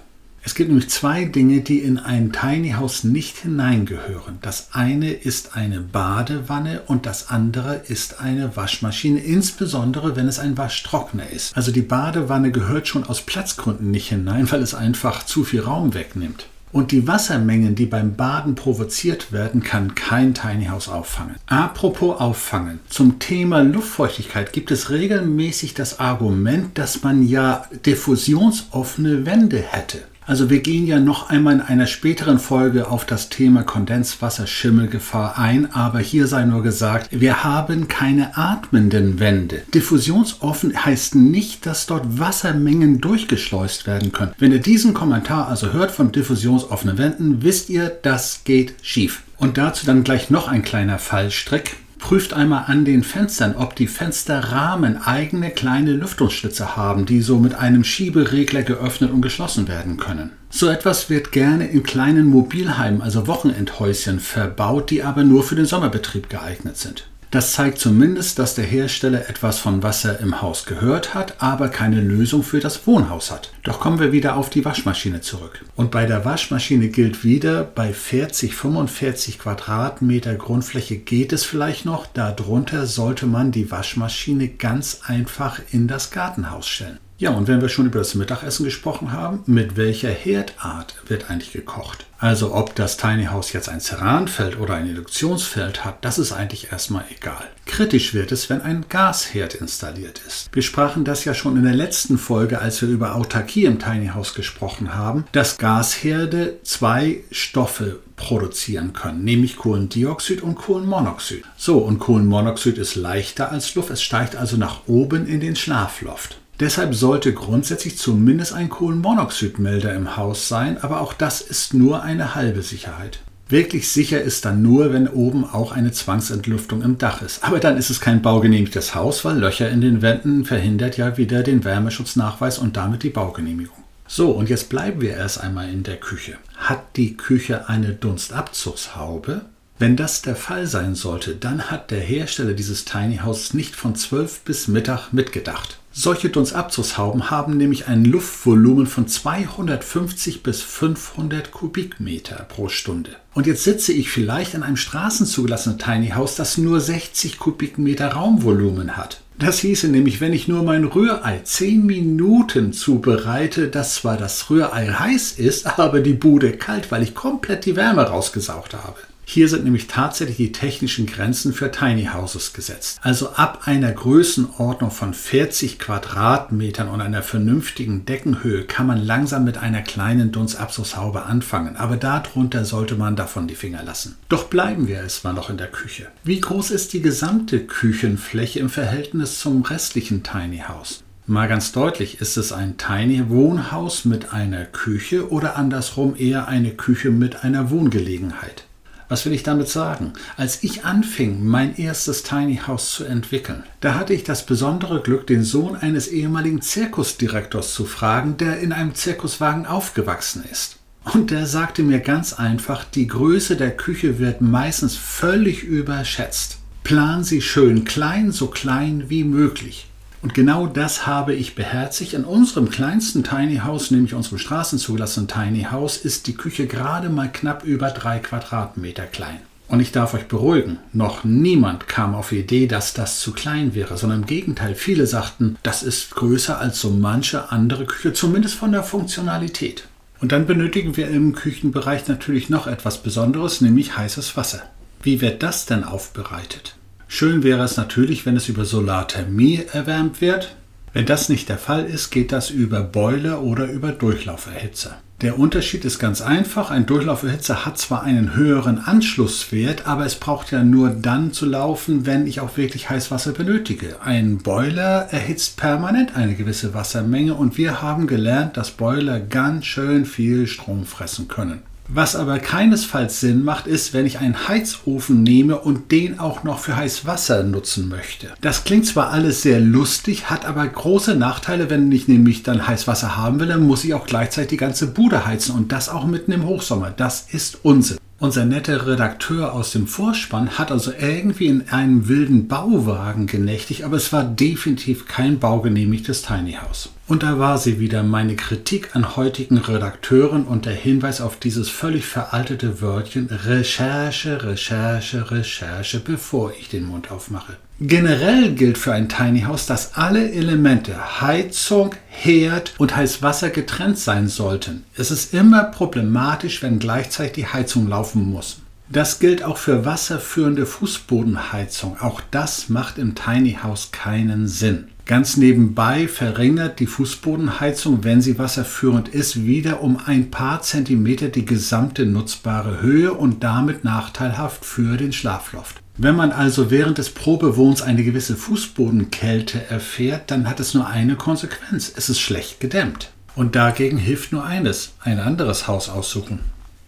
Es 0.48 0.56
gibt 0.56 0.70
nämlich 0.70 0.90
zwei 0.90 1.26
Dinge, 1.26 1.60
die 1.60 1.80
in 1.80 1.98
ein 2.00 2.32
Tiny 2.32 2.72
House 2.72 3.04
nicht 3.04 3.40
hineingehören. 3.40 4.38
Das 4.42 4.70
eine 4.72 5.12
ist 5.12 5.58
eine 5.58 5.82
Badewanne 5.82 6.84
und 6.88 7.06
das 7.06 7.30
andere 7.30 7.82
ist 7.90 8.22
eine 8.22 8.56
Waschmaschine, 8.56 9.20
insbesondere 9.20 10.16
wenn 10.16 10.30
es 10.30 10.40
ein 10.40 10.58
Waschtrockner 10.58 11.30
ist. 11.30 11.58
Also 11.58 11.74
die 11.74 11.82
Badewanne 11.82 12.52
gehört 12.52 12.88
schon 12.88 13.04
aus 13.04 13.24
Platzgründen 13.24 13.92
nicht 13.92 14.08
hinein, 14.08 14.50
weil 14.50 14.62
es 14.62 14.74
einfach 14.74 15.24
zu 15.26 15.44
viel 15.44 15.60
Raum 15.60 15.94
wegnimmt. 15.94 16.46
Und 16.72 16.94
die 16.94 17.08
Wassermengen, 17.08 17.76
die 17.76 17.86
beim 17.86 18.16
Baden 18.16 18.56
provoziert 18.56 19.34
werden, 19.34 19.64
kann 19.64 19.96
kein 19.96 20.34
Tiny 20.34 20.68
House 20.68 20.88
auffangen. 20.88 21.36
Apropos 21.48 22.22
auffangen. 22.22 22.80
Zum 22.88 23.20
Thema 23.20 23.64
Luftfeuchtigkeit 23.64 24.54
gibt 24.54 24.72
es 24.72 24.92
regelmäßig 24.92 25.74
das 25.74 26.00
Argument, 26.00 26.78
dass 26.78 27.04
man 27.04 27.28
ja 27.28 27.66
diffusionsoffene 27.86 29.26
Wände 29.26 29.58
hätte. 29.58 30.04
Also 30.28 30.50
wir 30.50 30.60
gehen 30.60 30.86
ja 30.86 31.00
noch 31.00 31.30
einmal 31.30 31.54
in 31.54 31.62
einer 31.62 31.88
späteren 31.88 32.38
Folge 32.38 32.92
auf 32.92 33.06
das 33.06 33.30
Thema 33.30 33.64
Kondenswasserschimmelgefahr 33.64 35.40
ein, 35.40 35.72
aber 35.72 36.00
hier 36.00 36.28
sei 36.28 36.44
nur 36.44 36.64
gesagt, 36.64 37.08
wir 37.12 37.46
haben 37.46 37.88
keine 37.88 38.38
atmenden 38.38 39.22
Wände. 39.22 39.62
Diffusionsoffen 39.74 40.86
heißt 40.86 41.16
nicht, 41.16 41.66
dass 41.66 41.86
dort 41.86 42.20
Wassermengen 42.20 43.00
durchgeschleust 43.00 43.88
werden 43.88 44.12
können. 44.12 44.34
Wenn 44.38 44.52
ihr 44.52 44.60
diesen 44.60 44.94
Kommentar 44.94 45.48
also 45.48 45.72
hört 45.72 45.92
von 45.92 46.12
diffusionsoffenen 46.12 46.98
Wänden, 46.98 47.42
wisst 47.42 47.70
ihr, 47.70 47.88
das 47.88 48.42
geht 48.44 48.76
schief. 48.82 49.24
Und 49.38 49.58
dazu 49.58 49.86
dann 49.86 50.04
gleich 50.04 50.30
noch 50.30 50.50
ein 50.50 50.62
kleiner 50.62 51.00
Fallstrick. 51.00 51.78
Prüft 52.08 52.32
einmal 52.32 52.64
an 52.68 52.86
den 52.86 53.04
Fenstern, 53.04 53.58
ob 53.58 53.76
die 53.76 53.86
Fensterrahmen 53.86 54.96
eigene 54.96 55.52
kleine 55.52 55.92
Lüftungsschlitze 55.92 56.78
haben, 56.78 57.06
die 57.06 57.20
so 57.20 57.38
mit 57.38 57.56
einem 57.56 57.84
Schieberegler 57.84 58.64
geöffnet 58.64 59.12
und 59.12 59.22
geschlossen 59.22 59.68
werden 59.68 59.98
können. 59.98 60.32
So 60.50 60.70
etwas 60.70 61.10
wird 61.10 61.34
gerne 61.34 61.68
in 61.68 61.84
kleinen 61.84 62.28
Mobilheimen, 62.28 63.02
also 63.02 63.28
Wochenendhäuschen, 63.28 64.22
verbaut, 64.22 64.90
die 64.90 65.04
aber 65.04 65.26
nur 65.26 65.44
für 65.44 65.56
den 65.56 65.66
Sommerbetrieb 65.66 66.30
geeignet 66.30 66.78
sind. 66.78 67.10
Das 67.30 67.52
zeigt 67.52 67.78
zumindest, 67.78 68.40
dass 68.40 68.56
der 68.56 68.64
Hersteller 68.64 69.30
etwas 69.30 69.60
von 69.60 69.84
Wasser 69.84 70.20
im 70.22 70.42
Haus 70.42 70.66
gehört 70.66 71.14
hat, 71.14 71.42
aber 71.42 71.68
keine 71.68 72.00
Lösung 72.00 72.42
für 72.42 72.62
das 72.62 72.88
Wohnhaus 72.88 73.32
hat. 73.32 73.52
Doch 73.64 73.82
kommen 73.82 74.00
wir 74.00 74.14
wieder 74.14 74.38
auf 74.38 74.50
die 74.50 74.64
Waschmaschine 74.64 75.20
zurück. 75.20 75.66
Und 75.76 75.92
bei 75.92 76.06
der 76.06 76.24
Waschmaschine 76.24 76.88
gilt 76.88 77.26
wieder, 77.26 77.66
bei 77.66 77.92
40, 77.92 78.56
45 78.56 79.40
Quadratmeter 79.40 80.36
Grundfläche 80.36 80.98
geht 80.98 81.34
es 81.34 81.44
vielleicht 81.44 81.84
noch, 81.86 82.06
darunter 82.08 82.86
sollte 82.86 83.26
man 83.26 83.52
die 83.52 83.70
Waschmaschine 83.72 84.48
ganz 84.48 85.02
einfach 85.06 85.60
in 85.72 85.90
das 85.90 86.12
Gartenhaus 86.12 86.68
stellen. 86.68 87.00
Ja, 87.20 87.32
und 87.32 87.48
wenn 87.48 87.62
wir 87.62 87.70
schon 87.70 87.88
über 87.88 87.98
das 87.98 88.14
Mittagessen 88.14 88.64
gesprochen 88.64 89.12
haben, 89.12 89.42
mit 89.48 89.76
welcher 89.76 90.12
Herdart 90.12 90.94
wird 91.08 91.32
eigentlich 91.32 91.52
gekocht? 91.52 92.06
Also 92.20 92.54
ob 92.54 92.76
das 92.76 92.98
Tiny 92.98 93.26
House 93.26 93.54
jetzt 93.54 93.70
ein 93.70 93.80
Ceranfeld 93.80 94.60
oder 94.60 94.76
ein 94.76 94.88
Induktionsfeld 94.88 95.84
hat, 95.84 96.06
das 96.06 96.20
ist 96.20 96.32
eigentlich 96.32 96.72
erstmal 96.72 97.06
egal. 97.10 97.44
Kritisch 97.66 98.14
wird 98.14 98.32
es, 98.32 98.52
wenn 98.52 98.62
ein 98.62 98.86
Gasherd 98.88 99.56
installiert 99.56 100.22
ist. 100.28 100.50
Wir 100.52 100.62
sprachen 100.62 101.06
das 101.06 101.26
ja 101.26 101.34
schon 101.34 101.58
in 101.58 101.64
der 101.64 101.74
letzten 101.74 102.20
Folge, 102.20 102.60
als 102.60 102.84
wir 102.84 102.90
über 102.90 103.16
Autarkie 103.16 103.66
im 103.66 103.80
Tiny 103.80 104.10
House 104.10 104.36
gesprochen 104.36 104.94
haben, 104.94 105.26
dass 105.32 105.58
Gasherde 105.58 106.60
zwei 106.62 107.22
Stoffe 107.32 108.00
produzieren 108.16 108.94
können, 108.94 109.24
nämlich 109.24 109.58
Kohlendioxid 109.58 110.44
und 110.44 110.54
Kohlenmonoxid. 110.54 111.44
So, 111.56 111.80
und 111.80 111.98
Kohlenmonoxid 111.98 112.78
ist 112.78 112.96
leichter 112.96 113.52
als 113.52 113.74
Luft, 113.74 113.90
es 113.90 114.04
steigt 114.04 114.36
also 114.36 114.56
nach 114.56 114.82
oben 114.86 115.26
in 115.26 115.40
den 115.40 115.56
Schlafloft. 115.56 116.38
Deshalb 116.60 116.96
sollte 116.96 117.34
grundsätzlich 117.34 117.98
zumindest 117.98 118.54
ein 118.54 118.70
Kohlenmonoxidmelder 118.70 119.94
im 119.94 120.18
Haus 120.18 120.48
sein, 120.48 120.80
aber 120.80 121.02
auch 121.02 121.14
das 121.14 121.42
ist 121.42 121.76
nur 121.76 122.02
eine 122.02 122.34
halbe 122.34 122.64
Sicherheit. 122.64 123.20
Wirklich 123.50 123.90
sicher 123.90 124.22
ist 124.22 124.44
dann 124.44 124.62
nur, 124.62 124.92
wenn 124.92 125.08
oben 125.08 125.46
auch 125.46 125.72
eine 125.72 125.92
Zwangsentlüftung 125.92 126.82
im 126.82 126.98
Dach 126.98 127.22
ist. 127.22 127.44
Aber 127.46 127.60
dann 127.60 127.78
ist 127.78 127.90
es 127.90 128.02
kein 128.02 128.22
baugenehmigtes 128.22 128.94
Haus, 128.94 129.24
weil 129.24 129.38
Löcher 129.38 129.70
in 129.70 129.80
den 129.80 130.02
Wänden 130.02 130.44
verhindert 130.44 130.98
ja 130.98 131.16
wieder 131.16 131.44
den 131.44 131.64
Wärmeschutznachweis 131.64 132.58
und 132.58 132.76
damit 132.76 133.04
die 133.04 133.10
Baugenehmigung. 133.10 133.78
So, 134.08 134.32
und 134.32 134.50
jetzt 134.50 134.70
bleiben 134.70 135.00
wir 135.00 135.12
erst 135.12 135.40
einmal 135.40 135.70
in 135.70 135.84
der 135.84 135.98
Küche. 135.98 136.38
Hat 136.58 136.98
die 136.98 137.16
Küche 137.16 137.70
eine 137.70 137.94
Dunstabzugshaube? 137.94 139.46
Wenn 139.80 139.96
das 139.96 140.24
der 140.24 140.36
Fall 140.36 140.66
sein 140.66 140.96
sollte, 140.96 141.36
dann 141.36 141.70
hat 141.70 141.92
der 141.92 142.00
Hersteller 142.00 142.54
dieses 142.54 142.84
Tiny 142.84 143.18
House 143.18 143.54
nicht 143.54 143.76
von 143.76 143.96
12 143.96 144.42
bis 144.42 144.68
Mittag 144.68 145.14
mitgedacht. 145.14 145.78
Solche 146.00 146.30
Dunstabzugshauben 146.30 147.32
haben 147.32 147.58
nämlich 147.58 147.88
ein 147.88 148.06
Luftvolumen 148.06 148.86
von 148.86 149.08
250 149.08 150.44
bis 150.44 150.62
500 150.62 151.50
Kubikmeter 151.50 152.46
pro 152.50 152.70
Stunde. 152.70 153.10
Und 153.34 153.48
jetzt 153.48 153.64
sitze 153.64 153.94
ich 153.94 154.12
vielleicht 154.12 154.54
in 154.54 154.62
einem 154.62 154.78
straßenzugelassenen 154.78 155.80
Tiny 155.80 156.10
House, 156.10 156.36
das 156.36 156.60
nur 156.60 156.82
60 156.82 157.40
Kubikmeter 157.40 158.10
Raumvolumen 158.10 158.96
hat. 158.96 159.22
Das 159.40 159.58
hieße 159.58 159.88
nämlich, 159.88 160.22
wenn 160.22 160.34
ich 160.34 160.48
nur 160.48 160.62
mein 160.62 160.84
Rührei 160.84 161.40
10 161.44 161.84
Minuten 161.84 162.74
zubereite, 162.74 163.68
dass 163.68 163.96
zwar 163.96 164.18
das 164.18 164.52
Rührei 164.52 164.90
heiß 164.90 165.32
ist, 165.32 165.66
aber 165.80 166.02
die 166.02 166.14
Bude 166.14 166.52
kalt, 166.52 166.92
weil 166.92 167.02
ich 167.02 167.16
komplett 167.16 167.66
die 167.66 167.76
Wärme 167.76 168.04
rausgesaugt 168.04 168.76
habe. 168.76 169.00
Hier 169.30 169.50
sind 169.50 169.66
nämlich 169.66 169.88
tatsächlich 169.88 170.38
die 170.38 170.52
technischen 170.54 171.06
Grenzen 171.06 171.52
für 171.52 171.70
Tiny 171.70 172.06
Houses 172.14 172.54
gesetzt. 172.54 172.98
Also 173.02 173.32
ab 173.34 173.64
einer 173.66 173.92
Größenordnung 173.92 174.90
von 174.90 175.14
40 175.14 175.80
Quadratmetern 175.80 176.88
und 176.88 177.02
einer 177.02 177.22
vernünftigen 177.22 178.06
Deckenhöhe 178.06 178.64
kann 178.64 178.88
man 178.88 179.06
langsam 179.06 179.44
mit 179.44 179.58
einer 179.58 179.82
kleinen 179.82 180.32
Dunstabzugshaube 180.32 181.26
anfangen, 181.26 181.76
aber 181.76 181.98
darunter 181.98 182.64
sollte 182.64 182.96
man 182.96 183.18
davon 183.18 183.50
die 183.50 183.56
Finger 183.56 183.84
lassen. 183.84 184.16
Doch 184.30 184.46
bleiben 184.46 184.88
wir 184.88 184.96
erstmal 184.96 185.34
noch 185.34 185.50
in 185.50 185.58
der 185.58 185.68
Küche. 185.68 186.08
Wie 186.24 186.40
groß 186.40 186.72
ist 186.72 186.94
die 186.94 187.02
gesamte 187.02 187.60
Küchenfläche 187.60 188.60
im 188.60 188.70
Verhältnis 188.70 189.40
zum 189.40 189.62
restlichen 189.64 190.24
Tiny 190.24 190.64
House? 190.70 191.04
Mal 191.26 191.50
ganz 191.50 191.74
deutlich, 191.74 192.22
ist 192.22 192.38
es 192.38 192.54
ein 192.54 192.78
Tiny 192.78 193.28
Wohnhaus 193.28 194.06
mit 194.06 194.32
einer 194.32 194.64
Küche 194.64 195.30
oder 195.30 195.58
andersrum 195.58 196.16
eher 196.18 196.48
eine 196.48 196.72
Küche 196.72 197.12
mit 197.12 197.44
einer 197.44 197.70
Wohngelegenheit? 197.72 198.67
Was 199.10 199.26
will 199.26 199.32
ich 199.32 199.44
damit 199.44 199.70
sagen? 199.70 200.14
Als 200.36 200.64
ich 200.64 200.84
anfing, 200.84 201.46
mein 201.46 201.78
erstes 201.78 202.24
Tiny 202.24 202.62
House 202.68 202.92
zu 202.92 203.06
entwickeln, 203.06 203.64
da 203.80 203.96
hatte 203.96 204.14
ich 204.14 204.26
das 204.26 204.46
besondere 204.46 205.02
Glück, 205.02 205.28
den 205.28 205.44
Sohn 205.44 205.78
eines 205.78 206.08
ehemaligen 206.08 206.62
Zirkusdirektors 206.62 207.74
zu 207.74 207.86
fragen, 207.86 208.36
der 208.36 208.60
in 208.60 208.74
einem 208.74 208.96
Zirkuswagen 208.96 209.66
aufgewachsen 209.66 210.44
ist. 210.52 210.80
Und 211.14 211.32
der 211.32 211.46
sagte 211.46 211.84
mir 211.84 212.00
ganz 212.00 212.34
einfach, 212.34 212.84
die 212.84 213.08
Größe 213.08 213.56
der 213.56 213.72
Küche 213.72 214.20
wird 214.20 214.42
meistens 214.42 214.98
völlig 214.98 215.64
überschätzt. 215.64 216.58
Plan 216.84 217.24
sie 217.24 217.42
schön 217.42 217.86
klein, 217.86 218.34
so 218.34 218.48
klein 218.48 219.06
wie 219.08 219.24
möglich. 219.24 219.88
Und 220.22 220.34
genau 220.34 220.68
das 220.68 221.06
habe 221.06 221.34
ich 221.34 221.56
beherzigt. 221.56 222.14
In 222.14 222.26
unserem 222.26 222.70
kleinsten 222.70 223.24
Tiny 223.24 223.58
House, 223.58 223.92
nämlich 223.92 224.14
unserem 224.14 224.40
straßenzugelassenen 224.40 225.28
Tiny 225.28 225.68
House, 225.72 225.98
ist 225.98 226.28
die 226.28 226.34
Küche 226.34 226.68
gerade 226.68 227.10
mal 227.10 227.32
knapp 227.32 227.64
über 227.64 227.92
drei 227.92 228.20
Quadratmeter 228.20 229.06
klein. 229.06 229.40
Und 229.68 229.82
ich 229.82 229.92
darf 229.92 230.14
euch 230.14 230.28
beruhigen, 230.28 230.80
noch 230.94 231.26
niemand 231.26 231.90
kam 231.90 232.16
auf 232.16 232.30
die 232.30 232.40
Idee, 232.40 232.68
dass 232.68 232.94
das 232.94 233.20
zu 233.20 233.34
klein 233.34 233.76
wäre, 233.76 233.98
sondern 233.98 234.22
im 234.22 234.26
Gegenteil, 234.26 234.76
viele 234.76 235.06
sagten, 235.08 235.58
das 235.62 235.84
ist 235.84 236.12
größer 236.16 236.58
als 236.58 236.80
so 236.80 236.90
manche 236.90 237.52
andere 237.52 237.86
Küche, 237.86 238.14
zumindest 238.14 238.56
von 238.56 238.72
der 238.72 238.84
Funktionalität. 238.84 239.88
Und 240.22 240.32
dann 240.32 240.48
benötigen 240.48 240.96
wir 240.96 241.10
im 241.10 241.36
Küchenbereich 241.36 242.08
natürlich 242.08 242.50
noch 242.50 242.66
etwas 242.66 243.04
Besonderes, 243.04 243.62
nämlich 243.62 243.98
heißes 243.98 244.38
Wasser. 244.38 244.64
Wie 245.04 245.22
wird 245.22 245.44
das 245.44 245.66
denn 245.66 245.84
aufbereitet? 245.84 246.76
Schön 247.08 247.44
wäre 247.44 247.64
es 247.64 247.78
natürlich, 247.78 248.26
wenn 248.26 248.36
es 248.36 248.50
über 248.50 248.66
Solarthermie 248.66 249.64
erwärmt 249.72 250.22
wird. 250.22 250.56
Wenn 250.94 251.06
das 251.06 251.30
nicht 251.30 251.48
der 251.48 251.58
Fall 251.58 251.86
ist, 251.86 252.10
geht 252.10 252.32
das 252.32 252.50
über 252.50 252.82
Boiler 252.82 253.42
oder 253.42 253.66
über 253.66 253.92
Durchlauferhitzer. 253.92 254.98
Der 255.22 255.40
Unterschied 255.40 255.84
ist 255.84 255.98
ganz 255.98 256.22
einfach. 256.22 256.70
Ein 256.70 256.86
Durchlauferhitzer 256.86 257.66
hat 257.66 257.80
zwar 257.80 258.04
einen 258.04 258.36
höheren 258.36 258.78
Anschlusswert, 258.78 259.88
aber 259.88 260.06
es 260.06 260.16
braucht 260.16 260.52
ja 260.52 260.64
nur 260.64 260.90
dann 260.90 261.34
zu 261.34 261.48
laufen, 261.48 262.06
wenn 262.06 262.28
ich 262.28 262.40
auch 262.40 262.56
wirklich 262.56 262.90
Heißwasser 262.90 263.32
benötige. 263.32 264.02
Ein 264.02 264.38
Boiler 264.38 265.08
erhitzt 265.10 265.58
permanent 265.58 266.16
eine 266.16 266.36
gewisse 266.36 266.76
Wassermenge 266.76 267.34
und 267.34 267.58
wir 267.58 267.82
haben 267.82 268.06
gelernt, 268.06 268.58
dass 268.58 268.72
Boiler 268.72 269.20
ganz 269.20 269.66
schön 269.66 270.06
viel 270.06 270.46
Strom 270.46 270.86
fressen 270.86 271.28
können. 271.28 271.64
Was 271.90 272.18
aber 272.18 272.40
keinesfalls 272.40 273.22
Sinn 273.22 273.46
macht, 273.46 273.66
ist, 273.66 273.94
wenn 273.94 274.06
ich 274.06 274.20
einen 274.20 274.50
Heizofen 274.50 275.24
nehme 275.24 275.58
und 275.58 275.92
den 275.92 276.20
auch 276.20 276.44
noch 276.44 276.60
für 276.60 276.76
heiß 276.76 277.06
Wasser 277.06 277.44
nutzen 277.44 277.88
möchte. 277.88 278.34
Das 278.42 278.66
klingt 278.66 278.86
zwar 278.86 279.12
alles 279.12 279.42
sehr 279.42 279.62
lustig, 279.62 280.30
hat 280.30 280.46
aber 280.46 280.68
große 280.68 281.16
Nachteile, 281.16 281.70
wenn 281.70 281.90
ich 281.92 282.10
nämlich 282.10 282.44
dann 282.44 282.68
heiß 282.68 282.88
Wasser 282.88 283.16
haben 283.16 283.40
will, 283.40 283.48
dann 283.48 283.66
muss 283.66 283.86
ich 283.86 283.94
auch 283.94 284.06
gleichzeitig 284.06 284.50
die 284.50 284.58
ganze 284.58 284.88
Bude 284.88 285.26
heizen 285.26 285.56
und 285.56 285.72
das 285.72 285.88
auch 285.88 286.06
mitten 286.06 286.34
im 286.34 286.46
Hochsommer. 286.46 286.92
Das 286.92 287.28
ist 287.32 287.64
Unsinn. 287.64 287.98
Unser 288.20 288.46
netter 288.46 288.88
Redakteur 288.88 289.54
aus 289.54 289.72
dem 289.72 289.88
Vorspann 289.88 290.58
hat 290.58 290.72
also 290.72 290.92
irgendwie 290.92 291.46
in 291.46 291.70
einem 291.70 292.08
wilden 292.08 292.48
Bauwagen 292.48 293.28
genächtigt, 293.28 293.84
aber 293.84 293.96
es 293.96 294.12
war 294.12 294.24
definitiv 294.24 295.08
kein 295.08 295.40
baugenehmigtes 295.40 296.24
Tiny 296.24 296.54
House. 296.54 296.90
Und 297.08 297.24
da 297.24 297.40
war 297.40 297.58
sie 297.58 297.80
wieder, 297.80 298.04
meine 298.04 298.36
Kritik 298.36 298.94
an 298.94 299.16
heutigen 299.16 299.58
Redakteuren 299.60 300.44
und 300.44 300.66
der 300.66 300.74
Hinweis 300.74 301.22
auf 301.22 301.38
dieses 301.38 301.70
völlig 301.70 302.06
veraltete 302.06 302.82
Wörtchen 302.82 303.28
Recherche, 303.28 304.44
Recherche, 304.44 305.32
Recherche, 305.32 306.02
bevor 306.02 306.52
ich 306.60 306.68
den 306.68 306.86
Mund 306.86 307.10
aufmache. 307.10 307.56
Generell 307.80 308.54
gilt 308.56 308.78
für 308.78 308.92
ein 308.92 309.08
Tiny 309.08 309.42
House, 309.42 309.68
dass 309.68 309.96
alle 309.96 310.32
Elemente 310.32 311.22
Heizung, 311.22 311.92
Herd 312.08 312.74
und 312.78 312.96
Heißwasser 312.96 313.52
getrennt 313.52 314.00
sein 314.00 314.28
sollten. 314.28 314.84
Es 314.98 315.10
ist 315.10 315.34
immer 315.34 315.64
problematisch, 315.64 316.62
wenn 316.62 316.78
gleichzeitig 316.78 317.34
die 317.34 317.48
Heizung 317.48 317.88
laufen 317.88 318.30
muss. 318.30 318.58
Das 318.90 319.20
gilt 319.20 319.44
auch 319.44 319.58
für 319.58 319.86
wasserführende 319.86 320.66
Fußbodenheizung. 320.66 322.00
Auch 322.02 322.20
das 322.32 322.68
macht 322.68 322.98
im 322.98 323.16
Tiny 323.16 323.60
House 323.62 323.92
keinen 323.92 324.48
Sinn. 324.48 324.90
Ganz 325.08 325.38
nebenbei 325.38 326.10
verringert 326.10 326.82
die 326.82 326.86
Fußbodenheizung, 326.86 328.04
wenn 328.04 328.22
sie 328.22 328.38
wasserführend 328.38 329.08
ist, 329.08 329.46
wieder 329.46 329.82
um 329.82 330.02
ein 330.06 330.32
paar 330.32 330.62
Zentimeter 330.62 331.30
die 331.30 331.46
gesamte 331.46 332.06
nutzbare 332.06 332.82
Höhe 332.82 333.14
und 333.14 333.42
damit 333.42 333.86
nachteilhaft 333.86 334.66
für 334.66 334.98
den 334.98 335.14
Schlafloft. 335.14 335.82
Wenn 335.96 336.18
man 336.18 336.34
also 336.34 336.72
während 336.72 336.98
des 336.98 337.12
Probewohns 337.12 337.82
eine 337.82 338.04
gewisse 338.04 338.36
Fußbodenkälte 338.36 339.70
erfährt, 339.70 340.30
dann 340.30 340.48
hat 340.50 340.60
es 340.60 340.74
nur 340.74 340.86
eine 340.86 341.16
Konsequenz. 341.16 341.90
Es 341.96 342.10
ist 342.10 342.20
schlecht 342.20 342.60
gedämmt. 342.60 343.12
Und 343.34 343.56
dagegen 343.56 343.98
hilft 343.98 344.34
nur 344.34 344.44
eines, 344.44 344.92
ein 345.00 345.20
anderes 345.20 345.70
Haus 345.70 345.88
aussuchen. 345.88 346.40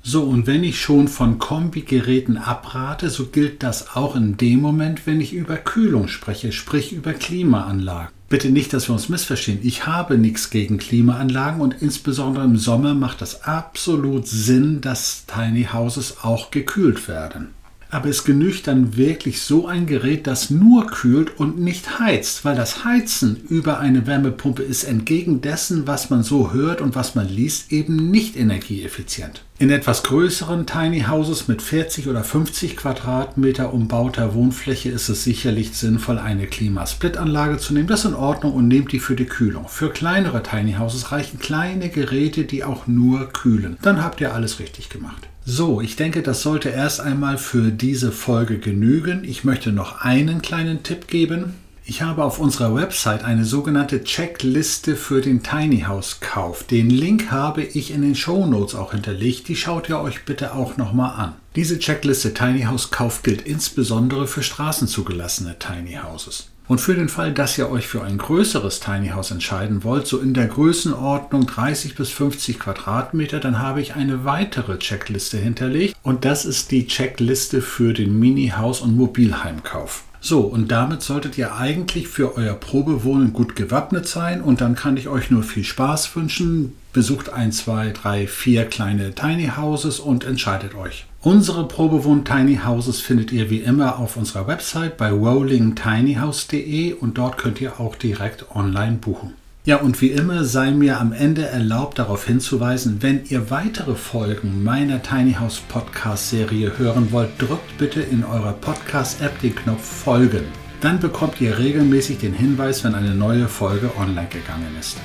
So, 0.01 0.23
und 0.23 0.47
wenn 0.47 0.63
ich 0.63 0.79
schon 0.79 1.07
von 1.07 1.39
Kombigeräten 1.39 2.38
abrate, 2.38 3.09
so 3.09 3.25
gilt 3.25 3.63
das 3.63 3.95
auch 3.95 4.15
in 4.15 4.38
dem 4.38 4.62
Moment, 4.62 5.05
wenn 5.05 5.21
ich 5.21 5.33
über 5.33 5.57
Kühlung 5.57 6.07
spreche, 6.07 6.51
sprich 6.51 6.93
über 6.93 7.13
Klimaanlagen. 7.13 8.09
Bitte 8.29 8.49
nicht, 8.49 8.73
dass 8.73 8.88
wir 8.88 8.93
uns 8.93 9.09
missverstehen. 9.09 9.59
Ich 9.63 9.88
habe 9.88 10.17
nichts 10.17 10.51
gegen 10.51 10.77
Klimaanlagen 10.77 11.62
und 11.62 11.81
insbesondere 11.81 12.45
im 12.45 12.57
Sommer 12.57 12.93
macht 12.93 13.21
das 13.21 13.43
absolut 13.43 14.27
Sinn, 14.27 14.81
dass 14.81 15.25
Tiny 15.25 15.67
Houses 15.73 16.17
auch 16.21 16.51
gekühlt 16.51 17.07
werden. 17.07 17.49
Aber 17.91 18.10
es 18.10 18.23
genügt 18.23 18.67
dann 18.67 18.97
wirklich 18.97 19.41
so 19.41 19.67
ein 19.67 19.88
Gerät, 19.88 20.28
das 20.28 20.52
nur 20.52 20.88
kühlt 20.88 21.39
und 21.39 21.60
nicht 21.60 21.99
heizt, 21.99 22.45
weil 22.45 22.56
das 22.56 22.86
Heizen 22.86 23.38
über 23.49 23.80
eine 23.80 24.06
Wärmepumpe 24.06 24.62
ist 24.62 24.84
entgegen 24.84 25.41
dessen, 25.41 25.88
was 25.88 26.10
man 26.12 26.21
so 26.21 26.54
hört 26.54 26.82
und 26.82 26.95
was 26.95 27.15
man 27.15 27.28
liest, 27.28 27.71
eben 27.71 28.12
nicht 28.12 28.36
energieeffizient. 28.36 29.43
In 29.58 29.71
etwas 29.71 30.04
größeren 30.04 30.67
Tiny 30.67 31.02
Houses 31.02 31.47
mit 31.49 31.62
40 31.62 32.08
oder 32.08 32.23
50 32.23 32.78
Quadratmeter 32.78 33.73
umbauter 33.73 34.34
Wohnfläche 34.34 34.89
ist 34.89 35.10
es 35.10 35.25
sicherlich 35.25 35.71
sinnvoll, 35.75 36.17
eine 36.17 36.47
Klimasplitanlage 36.47 37.58
zu 37.58 37.73
nehmen. 37.73 37.88
Das 37.88 38.06
ist 38.06 38.12
in 38.12 38.15
Ordnung 38.15 38.54
und 38.54 38.69
nehmt 38.69 38.93
die 38.93 38.99
für 38.99 39.15
die 39.15 39.25
Kühlung. 39.25 39.67
Für 39.67 39.89
kleinere 39.89 40.43
Tiny 40.43 40.75
Houses 40.75 41.12
reichen 41.12 41.39
kleine 41.39 41.89
Geräte, 41.89 42.45
die 42.45 42.63
auch 42.63 42.88
nur 42.88 43.34
kühlen. 43.34 43.78
Dann 43.82 44.02
habt 44.02 44.21
ihr 44.21 44.34
alles 44.34 44.60
richtig 44.60 44.89
gemacht. 44.89 45.28
So, 45.51 45.81
ich 45.81 45.95
denke, 45.95 46.21
das 46.21 46.43
sollte 46.43 46.69
erst 46.69 47.01
einmal 47.01 47.39
für 47.39 47.71
diese 47.71 48.12
Folge 48.12 48.59
genügen. 48.59 49.23
Ich 49.23 49.43
möchte 49.43 49.71
noch 49.71 50.01
einen 50.01 50.43
kleinen 50.43 50.83
Tipp 50.83 51.07
geben. 51.07 51.55
Ich 51.83 52.03
habe 52.03 52.23
auf 52.23 52.38
unserer 52.38 52.75
Website 52.75 53.23
eine 53.23 53.43
sogenannte 53.45 54.03
Checkliste 54.03 54.95
für 54.95 55.21
den 55.21 55.41
Tiny 55.41 55.85
House 55.88 56.19
Kauf. 56.19 56.65
Den 56.65 56.91
Link 56.91 57.31
habe 57.31 57.63
ich 57.63 57.89
in 57.89 58.03
den 58.03 58.13
Show 58.13 58.45
Notes 58.45 58.75
auch 58.75 58.91
hinterlegt. 58.91 59.47
Die 59.47 59.55
schaut 59.55 59.89
ihr 59.89 59.99
euch 59.99 60.23
bitte 60.23 60.53
auch 60.53 60.77
nochmal 60.77 61.19
an. 61.19 61.33
Diese 61.55 61.79
Checkliste 61.79 62.35
Tiny 62.35 62.65
House 62.65 62.91
Kauf 62.91 63.23
gilt 63.23 63.41
insbesondere 63.41 64.27
für 64.27 64.43
straßenzugelassene 64.43 65.57
Tiny 65.57 65.95
Houses. 65.95 66.49
Und 66.69 66.79
für 66.79 66.93
den 66.93 67.10
Fall, 67.10 67.34
dass 67.34 67.58
ihr 67.58 67.71
euch 67.71 67.88
für 67.88 68.03
ein 68.03 68.19
größeres 68.19 68.79
Tiny 68.79 69.10
House 69.10 69.32
entscheiden 69.32 69.84
wollt, 69.84 70.05
so 70.05 70.19
in 70.19 70.36
der 70.36 70.45
Größenordnung 70.45 71.47
30 71.47 71.95
bis 71.95 72.12
50 72.12 72.60
Quadratmeter, 72.60 73.39
dann 73.39 73.58
habe 73.58 73.82
ich 73.82 73.95
eine 73.95 74.23
weitere 74.23 74.77
Checkliste 74.77 75.39
hinterlegt 75.39 75.95
und 76.03 76.25
das 76.25 76.45
ist 76.45 76.69
die 76.69 76.86
Checkliste 76.86 77.63
für 77.63 77.93
den 77.93 78.19
Mini-Haus- 78.19 78.82
und 78.82 78.95
Mobilheimkauf. 78.95 80.03
So, 80.21 80.41
und 80.41 80.69
damit 80.69 81.01
solltet 81.01 81.39
ihr 81.39 81.55
eigentlich 81.55 82.08
für 82.08 82.38
euer 82.38 82.53
Probewohnen 82.53 83.34
gut 83.34 83.55
gewappnet 83.55 84.08
sein 84.08 84.39
und 84.39 84.62
dann 84.62 84.75
kann 84.75 84.95
ich 84.95 85.08
euch 85.08 85.32
nur 85.32 85.41
viel 85.41 85.63
Spaß 85.63 86.15
wünschen. 86.15 86.75
Besucht 86.93 87.34
ein, 87.34 87.51
zwei, 87.51 87.89
drei, 87.89 88.27
vier 88.27 88.65
kleine 88.65 89.15
Tiny 89.15 89.53
Houses 89.58 89.99
und 89.99 90.23
entscheidet 90.23 90.75
euch. 90.75 91.09
Unsere 91.21 91.67
Probewohn 91.67 92.23
Tiny 92.23 92.62
Houses 92.65 93.01
findet 93.01 93.34
ihr 93.34 93.49
wie 93.49 93.58
immer 93.58 93.99
auf 93.99 94.15
unserer 94.15 94.47
Website 94.47 94.95
bei 94.95 95.12
rollingtinyhouse.de 95.12 96.93
und 96.93 97.17
dort 97.17 97.38
könnt 97.38 97.60
ihr 97.60 97.82
auch 97.82 97.95
direkt 97.95 98.55
online 98.55 98.99
buchen. 99.01 99.34
Ja, 99.65 99.82
und 99.82 99.99
wie 99.99 100.12
immer 100.12 100.45
sei 100.45 100.71
mir 100.71 100.97
am 100.97 101.12
Ende 101.12 101.45
erlaubt 101.45 101.99
darauf 101.99 102.25
hinzuweisen, 102.25 103.01
wenn 103.01 103.25
ihr 103.27 103.51
weitere 103.51 103.95
Folgen 103.95 104.63
meiner 104.63 105.03
Tiny 105.03 105.34
House 105.34 105.60
Podcast 105.67 106.29
Serie 106.29 106.77
hören 106.77 107.12
wollt, 107.12 107.32
drückt 107.38 107.77
bitte 107.77 107.99
in 107.99 108.23
eurer 108.23 108.53
Podcast 108.53 109.21
App 109.21 109.41
den 109.41 109.53
Knopf 109.53 109.84
Folgen. 109.84 110.45
Dann 110.79 111.01
bekommt 111.01 111.41
ihr 111.41 111.58
regelmäßig 111.58 112.19
den 112.19 112.34
Hinweis, 112.34 112.86
wenn 112.86 112.95
eine 112.95 113.13
neue 113.13 113.49
Folge 113.49 113.91
online 113.97 114.29
gegangen 114.29 114.73
ist. 114.79 114.95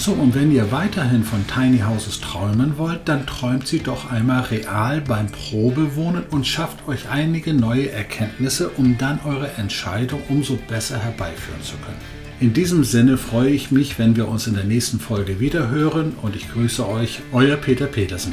So, 0.00 0.12
und 0.12 0.34
wenn 0.34 0.50
ihr 0.50 0.72
weiterhin 0.72 1.24
von 1.24 1.46
Tiny 1.46 1.80
Houses 1.80 2.22
träumen 2.22 2.78
wollt, 2.78 3.00
dann 3.04 3.26
träumt 3.26 3.66
sie 3.66 3.80
doch 3.80 4.10
einmal 4.10 4.44
real 4.44 5.02
beim 5.02 5.26
Probewohnen 5.26 6.24
und 6.30 6.46
schafft 6.46 6.88
euch 6.88 7.10
einige 7.10 7.52
neue 7.52 7.90
Erkenntnisse, 7.90 8.70
um 8.70 8.96
dann 8.96 9.20
eure 9.26 9.50
Entscheidung 9.58 10.22
umso 10.30 10.56
besser 10.56 10.98
herbeiführen 10.98 11.62
zu 11.62 11.76
können. 11.84 11.98
In 12.40 12.54
diesem 12.54 12.82
Sinne 12.82 13.18
freue 13.18 13.50
ich 13.50 13.72
mich, 13.72 13.98
wenn 13.98 14.16
wir 14.16 14.26
uns 14.28 14.46
in 14.46 14.54
der 14.54 14.64
nächsten 14.64 15.00
Folge 15.00 15.38
wieder 15.38 15.68
hören 15.68 16.14
und 16.22 16.34
ich 16.34 16.50
grüße 16.50 16.88
euch, 16.88 17.20
euer 17.32 17.58
Peter 17.58 17.84
Petersen. 17.84 18.32